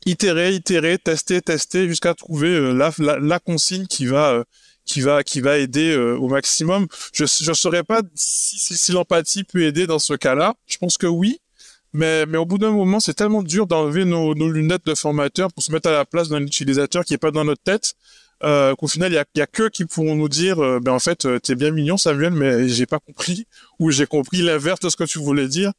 [0.04, 4.44] itérer, itérer, tester, tester jusqu'à trouver la, la, consigne qui va
[4.84, 6.86] qui va qui va aider au maximum.
[7.12, 10.54] Je je saurais pas si, si l'empathie peut aider dans ce cas-là.
[10.66, 11.40] Je pense que oui,
[11.94, 15.52] mais, mais au bout d'un moment, c'est tellement dur d'enlever nos, nos, lunettes de formateur
[15.52, 17.94] pour se mettre à la place d'un utilisateur qui est pas dans notre tête,
[18.42, 20.90] euh, qu'au final, il y a, y a que qui pourront nous dire, euh, ben
[20.90, 23.46] en fait, euh, t'es bien mignon, Samuel, mais j'ai pas compris,
[23.78, 25.72] ou j'ai compris l'inverse de ce que tu voulais dire.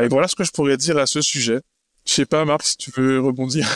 [0.00, 1.60] Et voilà ce que je pourrais dire à ce sujet.
[2.06, 3.68] Je sais pas, Marc, si tu veux rebondir.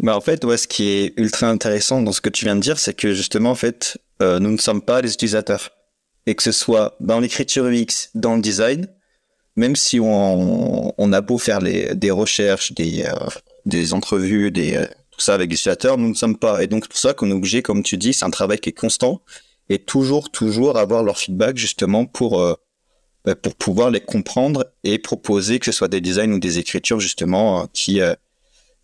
[0.00, 2.60] Bah en fait, ouais, ce qui est ultra intéressant dans ce que tu viens de
[2.60, 5.70] dire, c'est que justement, en fait, euh, nous ne sommes pas les utilisateurs.
[6.26, 8.86] Et que ce soit dans l'écriture UX, dans le design,
[9.56, 13.14] même si on, on a beau faire les, des recherches, des, euh,
[13.66, 16.62] des entrevues, des, euh, tout ça avec les utilisateurs, nous ne sommes pas.
[16.62, 18.78] Et donc, pour ça qu'on est obligé, comme tu dis, c'est un travail qui est
[18.78, 19.22] constant
[19.68, 22.54] et toujours, toujours avoir leur feedback justement pour, euh,
[23.24, 27.00] bah, pour pouvoir les comprendre et proposer que ce soit des designs ou des écritures
[27.00, 28.00] justement qui,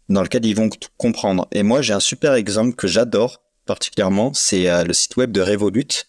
[0.08, 1.48] dans lequel ils vont comprendre.
[1.52, 6.06] Et moi, j'ai un super exemple que j'adore particulièrement, c'est le site web de Revolut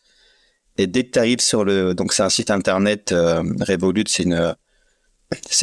[0.78, 4.24] et dès que tu arrives sur le, donc c'est un site internet euh, Revolut, c'est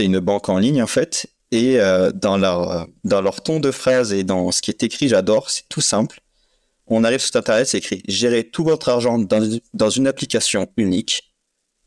[0.04, 1.26] une banque en ligne en fait.
[1.50, 5.08] Et euh, dans leur dans leur ton de phrase et dans ce qui est écrit,
[5.08, 5.50] j'adore.
[5.50, 6.20] C'est tout simple.
[6.86, 11.34] On arrive sur internet, c'est écrit gérer tout votre argent dans, dans une application unique.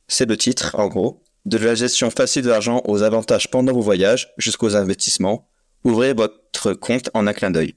[0.08, 1.24] C'est le titre en gros.
[1.46, 5.50] De la gestion facile de l'argent aux avantages pendant vos voyages jusqu'aux investissements.
[5.84, 7.76] Ouvrez votre compte en un clin d'œil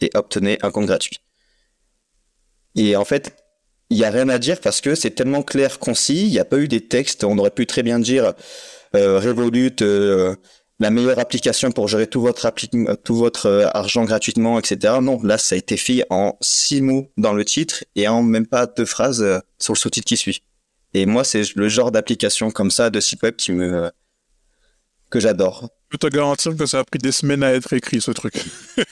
[0.00, 1.20] et obtenez un compte gratuit.
[2.76, 3.36] Et en fait,
[3.90, 6.26] il y a rien à dire parce que c'est tellement clair, concis.
[6.26, 7.24] Il n'y a pas eu des textes.
[7.24, 8.34] On aurait pu très bien dire
[8.94, 10.34] euh, Revolut, euh,
[10.80, 12.50] la meilleure application pour gérer tout votre
[13.04, 14.94] tout votre euh, argent gratuitement, etc.
[15.02, 18.46] Non, là ça a été fait en six mots dans le titre et en même
[18.46, 20.42] pas deux phrases euh, sur le sous-titre qui suit.
[20.94, 23.92] Et moi, c'est le genre d'application comme ça de site web qui me
[25.10, 25.68] que j'adore.
[25.90, 28.34] Je peux te garantir que ça a pris des semaines à être écrit, ce truc.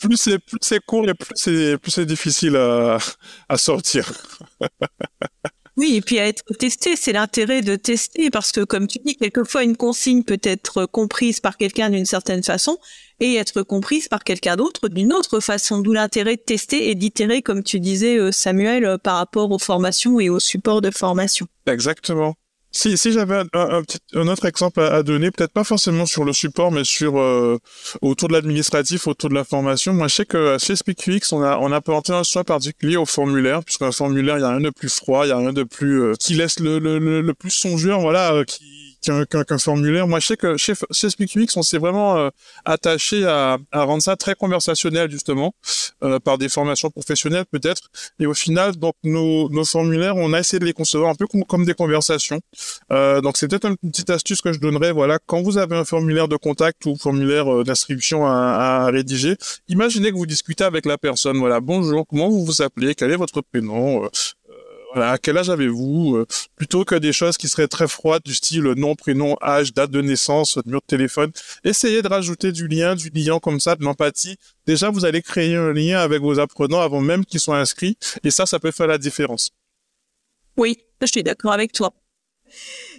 [0.00, 2.98] plus c'est plus c'est court et plus c'est plus c'est difficile à,
[3.48, 4.12] à sortir.
[5.76, 9.14] oui, et puis à être testé, c'est l'intérêt de tester parce que comme tu dis,
[9.14, 12.76] quelquefois une consigne peut être comprise par quelqu'un d'une certaine façon
[13.20, 15.78] et être comprise par quelqu'un d'autre d'une autre façon.
[15.78, 19.60] D'où l'intérêt de tester et d'itérer, comme tu disais, euh, Samuel, euh, par rapport aux
[19.60, 21.46] formations et aux supports de formation.
[21.66, 22.34] Exactement.
[22.76, 26.72] Si, si j'avais un, petit, autre exemple à, donner, peut-être pas forcément sur le support,
[26.72, 27.56] mais sur euh,
[28.02, 29.94] autour de l'administratif, autour de la formation.
[29.94, 33.06] Moi, je sais que chez SpeakUX, on a on a apporté un soin particulier au
[33.06, 35.62] formulaire, puisqu'un formulaire, il y a rien de plus froid, il y a rien de
[35.62, 40.06] plus euh, qui laisse le, le, le, plus songeur, voilà, euh, qui qu'un formulaire.
[40.06, 42.30] Moi, je sais que chez, chez SpeakUX, on s'est vraiment euh,
[42.64, 45.54] attaché à, à, rendre ça très conversationnel, justement,
[46.02, 47.90] euh, par des formations professionnelles peut-être.
[48.18, 51.26] Et au final, donc nos, nos, formulaires, on a essayé de les concevoir un peu
[51.26, 52.40] comme, comme des conversations.
[52.92, 54.92] Euh, donc, c'est peut-être une petite astuce que je donnerais.
[54.92, 59.36] Voilà, quand vous avez un formulaire de contact ou formulaire euh, d'inscription à, à, rédiger,
[59.68, 61.38] imaginez que vous discutez avec la personne.
[61.38, 64.08] Voilà, bonjour, comment vous vous appelez, quel est votre prénom,
[65.02, 66.26] à quel âge avez-vous euh,
[66.56, 70.00] Plutôt que des choses qui seraient très froides du style nom, prénom, âge, date de
[70.00, 71.32] naissance, numéro de téléphone.
[71.64, 74.36] Essayez de rajouter du lien, du lien comme ça, de l'empathie.
[74.66, 77.96] Déjà, vous allez créer un lien avec vos apprenants avant même qu'ils soient inscrits.
[78.22, 79.50] Et ça, ça peut faire la différence.
[80.56, 81.92] Oui, je suis d'accord avec toi.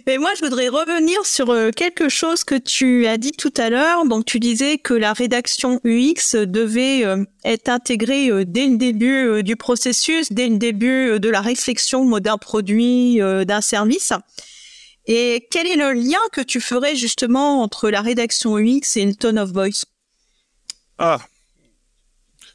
[0.06, 3.70] Mais moi, je voudrais revenir sur euh, quelque chose que tu as dit tout à
[3.70, 4.06] l'heure.
[4.06, 9.42] Donc, tu disais que la rédaction UX devait euh, être intégrée euh, dès le début
[9.42, 14.12] du processus, dès le début de la réflexion d'un produit, d'un service.
[15.06, 19.14] Et quel est le lien que tu ferais justement entre la rédaction UX et le
[19.14, 19.84] tone of voice?
[20.98, 21.20] Ah,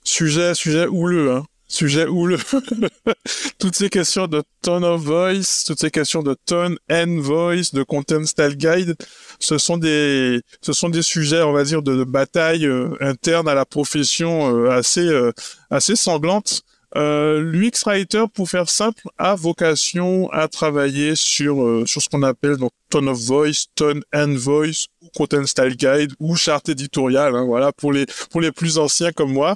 [0.03, 2.37] sujet, sujet houleux, hein sujet le
[3.59, 7.83] toutes ces questions de tone of voice, toutes ces questions de tone and voice, de
[7.83, 8.95] content style guide,
[9.39, 13.53] ce sont des, ce sont des sujets, on va dire, de, bataille euh, interne à
[13.53, 15.31] la profession euh, assez, euh,
[15.69, 16.61] assez sanglante.
[16.97, 22.23] Euh, L'UX Writer, pour faire simple, a vocation à travailler sur euh, sur ce qu'on
[22.23, 27.35] appelle donc tone of voice, tone and voice, ou content style guide, ou charte éditoriale.
[27.35, 29.55] Hein, voilà pour les pour les plus anciens comme moi.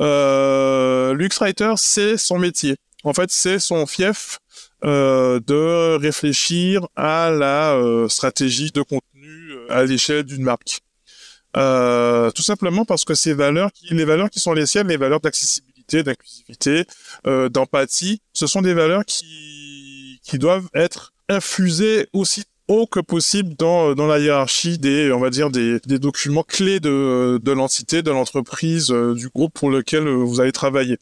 [0.00, 2.76] Euh, L'UX Writer, c'est son métier.
[3.04, 4.38] En fait, c'est son fief
[4.84, 10.80] euh, de réfléchir à la euh, stratégie de contenu à l'échelle d'une marque.
[11.54, 15.20] tout simplement parce que ces valeurs, qui, les valeurs qui sont les siennes, les valeurs
[15.20, 16.84] d'accessibilité d'inclusivité,
[17.26, 18.20] euh, d'empathie.
[18.32, 24.06] Ce sont des valeurs qui, qui doivent être infusées aussi haut que possible dans, dans
[24.06, 28.90] la hiérarchie des, on va dire, des, des documents clés de, de l'entité, de l'entreprise,
[28.90, 30.98] euh, du groupe pour lequel euh, vous allez travailler.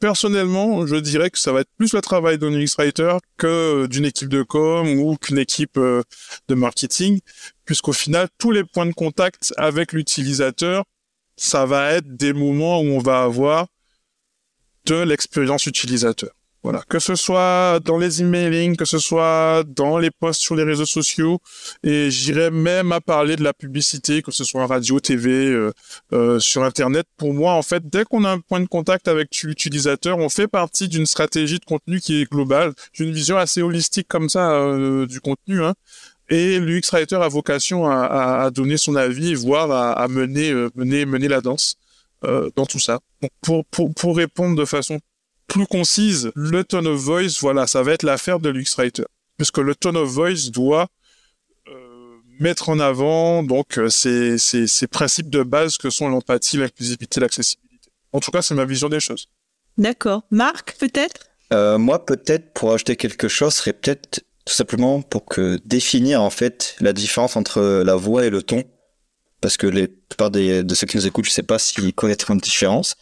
[0.00, 4.28] personnellement, je dirais que ça va être plus le travail d'un writer que d'une équipe
[4.28, 6.02] de com ou qu'une équipe euh,
[6.48, 7.20] de marketing,
[7.64, 10.84] puisqu'au final, tous les points de contact avec l'utilisateur,
[11.36, 13.66] ça va être des moments où on va avoir
[14.86, 16.30] de l'expérience utilisateur.
[16.64, 20.62] Voilà, que ce soit dans les emailing, que ce soit dans les posts sur les
[20.62, 21.38] réseaux sociaux,
[21.82, 25.72] et j'irais même à parler de la publicité, que ce soit en radio, TV, euh,
[26.14, 27.06] euh, sur Internet.
[27.18, 30.48] Pour moi, en fait, dès qu'on a un point de contact avec l'utilisateur, on fait
[30.48, 32.72] partie d'une stratégie de contenu qui est globale.
[32.94, 35.62] J'ai une vision assez holistique comme ça euh, du contenu.
[35.62, 35.74] Hein.
[36.30, 41.04] Et l'UX Writer a vocation à, à, donner son avis, voire à, à mener, mener,
[41.04, 41.76] mener la danse
[42.22, 43.00] dans tout ça.
[43.20, 44.98] Donc pour, pour, pour répondre de façon
[45.46, 49.04] plus concise, le tone of voice, voilà, ça va être l'affaire de l'UX-Writer.
[49.36, 50.88] Puisque le tone of voice doit
[51.68, 56.56] euh, mettre en avant donc euh, ces, ces, ces, principes de base que sont l'empathie,
[56.56, 57.90] l'inclusivité, l'accessibilité.
[58.12, 59.28] En tout cas, c'est ma vision des choses.
[59.76, 60.22] D'accord.
[60.30, 61.26] Marc, peut-être?
[61.52, 66.30] Euh, Moi, peut-être, pour ajouter quelque chose, serait peut-être tout simplement pour que définir en
[66.30, 68.62] fait la différence entre la voix et le ton.
[69.44, 72.26] Parce que les plupart de ceux qui nous écoutent, je ne sais pas s'ils connaissent
[72.30, 72.96] une différence.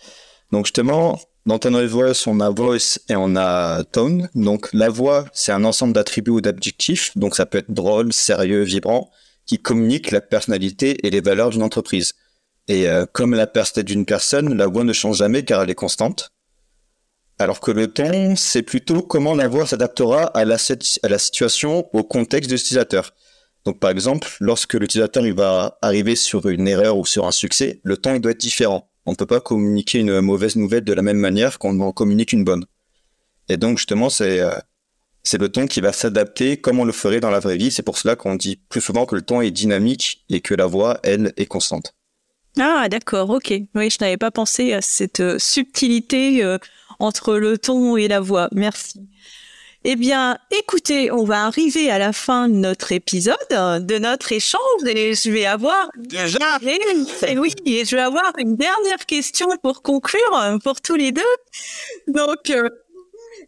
[0.50, 4.28] Donc justement, dans Tone Voice, on a voice et on a tone.
[4.34, 7.16] Donc la voix, c'est un ensemble d'attributs ou d'adjectifs.
[7.16, 9.08] Donc ça peut être drôle, sérieux, vibrant,
[9.46, 12.14] qui communique la personnalité et les valeurs d'une entreprise.
[12.66, 15.76] Et euh, comme la personnalité d'une personne, la voix ne change jamais car elle est
[15.76, 16.32] constante.
[17.38, 20.56] Alors que le ton, c'est plutôt comment la voix s'adaptera à la,
[21.04, 23.12] à la situation, au contexte de l'utilisateur.
[23.64, 27.80] Donc par exemple, lorsque l'utilisateur il va arriver sur une erreur ou sur un succès,
[27.84, 31.02] le il doit être différent on ne peut pas communiquer une mauvaise nouvelle de la
[31.02, 32.64] même manière qu'on en communique une bonne.
[33.48, 34.52] Et donc justement, c'est euh,
[35.32, 37.70] le ton qui va s'adapter comme on le ferait dans la vraie vie.
[37.70, 40.66] C'est pour cela qu'on dit plus souvent que le ton est dynamique et que la
[40.66, 41.94] voix, elle, est constante.
[42.58, 43.52] Ah d'accord, ok.
[43.74, 46.58] Oui, je n'avais pas pensé à cette euh, subtilité euh,
[46.98, 48.48] entre le ton et la voix.
[48.52, 49.08] Merci.
[49.84, 54.60] Eh bien, écoutez, on va arriver à la fin de notre épisode, de notre échange,
[54.86, 56.38] et je vais avoir déjà.
[57.26, 61.10] Et oui, et je vais avoir une dernière question pour conclure euh, pour tous les
[61.10, 61.22] deux.
[62.06, 62.68] Donc, euh,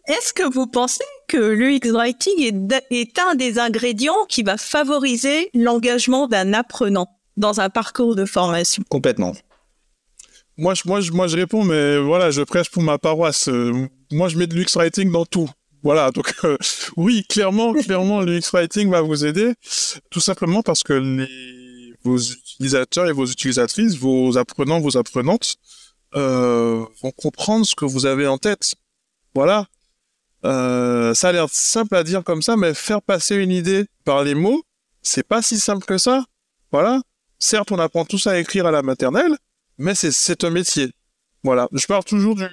[0.08, 5.50] est-ce que vous pensez que l'UX writing est, est un des ingrédients qui va favoriser
[5.54, 7.06] l'engagement d'un apprenant
[7.36, 8.82] dans un parcours de formation?
[8.88, 9.34] Complètement.
[10.56, 13.48] Moi, je, moi, je, moi, je réponds, mais voilà, je prêche pour ma paroisse.
[13.48, 15.48] Euh, moi, je mets de l'UX writing dans tout.
[15.84, 16.56] Voilà, donc euh,
[16.96, 19.52] oui, clairement, clairement, l'UX Writing va vous aider,
[20.10, 25.56] tout simplement parce que les, vos utilisateurs et vos utilisatrices, vos apprenants, vos apprenantes,
[26.16, 28.74] euh, vont comprendre ce que vous avez en tête.
[29.34, 29.66] Voilà.
[30.46, 34.24] Euh, ça a l'air simple à dire comme ça, mais faire passer une idée par
[34.24, 34.62] les mots,
[35.02, 36.24] c'est pas si simple que ça.
[36.72, 37.02] Voilà.
[37.38, 39.36] Certes, on apprend tout ça à écrire à la maternelle,
[39.76, 40.90] mais c'est un métier.
[41.44, 41.68] Voilà.
[41.72, 42.44] Je parle toujours du,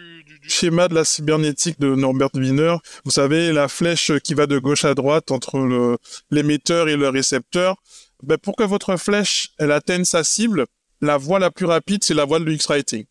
[0.43, 2.75] schéma de la cybernétique de Norbert Wiener.
[3.05, 5.97] Vous savez, la flèche qui va de gauche à droite entre
[6.29, 7.77] l'émetteur et le récepteur.
[8.21, 10.65] Ben, pour que votre flèche, elle atteigne sa cible,
[10.99, 13.05] la voie la plus rapide, c'est la voie de l'UX Writing.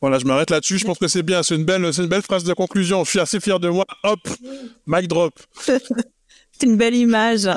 [0.00, 0.78] Voilà, je m'arrête là-dessus.
[0.78, 1.44] Je pense que c'est bien.
[1.44, 3.04] C'est une belle, c'est une belle phrase de conclusion.
[3.04, 3.86] Je suis assez fier de moi.
[4.02, 4.18] Hop,
[4.86, 5.32] mic drop.
[5.60, 5.80] c'est
[6.64, 7.48] une belle image.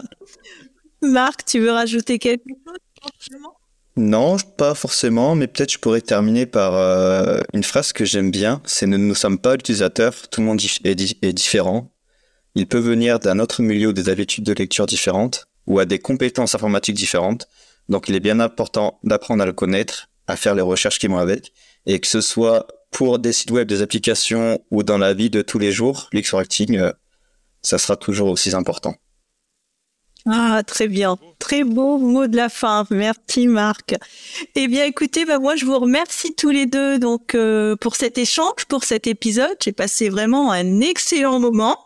[1.02, 3.40] Marc, tu veux rajouter quelque chose
[3.98, 8.62] non, pas forcément, mais peut-être je pourrais terminer par euh, une phrase que j'aime bien.
[8.66, 11.94] C'est nous ne sommes pas utilisateurs, tout le monde est, différent.
[12.56, 16.00] Il peut venir d'un autre milieu ou des habitudes de lecture différentes ou à des
[16.00, 17.48] compétences informatiques différentes.
[17.88, 21.18] Donc il est bien important d'apprendre à le connaître, à faire les recherches qui vont
[21.18, 21.54] avec,
[21.86, 25.42] et que ce soit pour des sites web, des applications ou dans la vie de
[25.42, 26.92] tous les jours, l'UX Writing, euh,
[27.62, 28.96] ça sera toujours aussi important.
[30.28, 31.18] Ah, très bien.
[31.38, 32.88] Très beau mot de la fin.
[32.90, 33.94] Merci, Marc.
[34.56, 38.18] Eh bien, écoutez, bah, moi, je vous remercie tous les deux donc euh, pour cet
[38.18, 39.56] échange, pour cet épisode.
[39.64, 41.78] J'ai passé vraiment un excellent moment.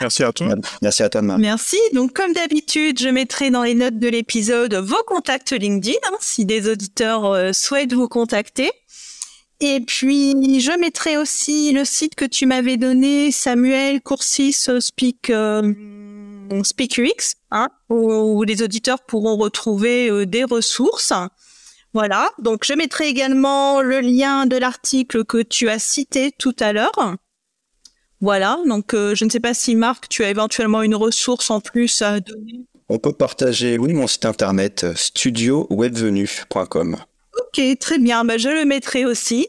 [0.00, 0.54] Merci à toi.
[0.82, 1.40] Merci à toi, Marc.
[1.40, 1.78] Merci.
[1.94, 6.44] Donc, comme d'habitude, je mettrai dans les notes de l'épisode vos contacts LinkedIn, hein, si
[6.44, 8.70] des auditeurs euh, souhaitent vous contacter.
[9.60, 15.30] Et puis, je mettrai aussi le site que tu m'avais donné, Samuel Coursis Speak...
[15.30, 15.72] Euh,
[16.64, 21.12] SpeakUX, hein, où, les auditeurs pourront retrouver euh, des ressources.
[21.92, 26.72] Voilà, donc je mettrai également le lien de l'article que tu as cité tout à
[26.72, 27.16] l'heure.
[28.20, 31.60] Voilà, donc euh, je ne sais pas si Marc, tu as éventuellement une ressource en
[31.60, 32.60] plus à donner.
[32.88, 36.96] On peut partager, oui, mon site internet euh, studiowebvenu.com.
[37.38, 39.48] Ok, très bien, bah, je le mettrai aussi.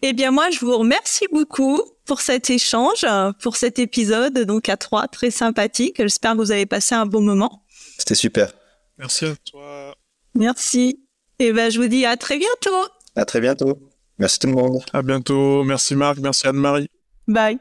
[0.00, 3.04] Eh bien moi, je vous remercie beaucoup pour cet échange,
[3.42, 5.96] pour cet épisode, donc à trois, très sympathique.
[5.98, 7.64] J'espère que vous avez passé un bon moment.
[7.98, 8.52] C'était super.
[8.96, 9.96] Merci à toi.
[10.34, 11.00] Merci.
[11.40, 12.88] Et ben, je vous dis à très bientôt.
[13.16, 13.78] À très bientôt.
[14.18, 14.84] Merci tout le monde.
[14.92, 15.64] À bientôt.
[15.64, 16.18] Merci Marc.
[16.18, 16.88] Merci Anne-Marie.
[17.26, 17.58] Bye.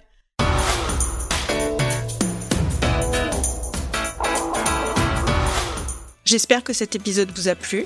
[6.24, 7.86] J'espère que cet épisode vous a plu.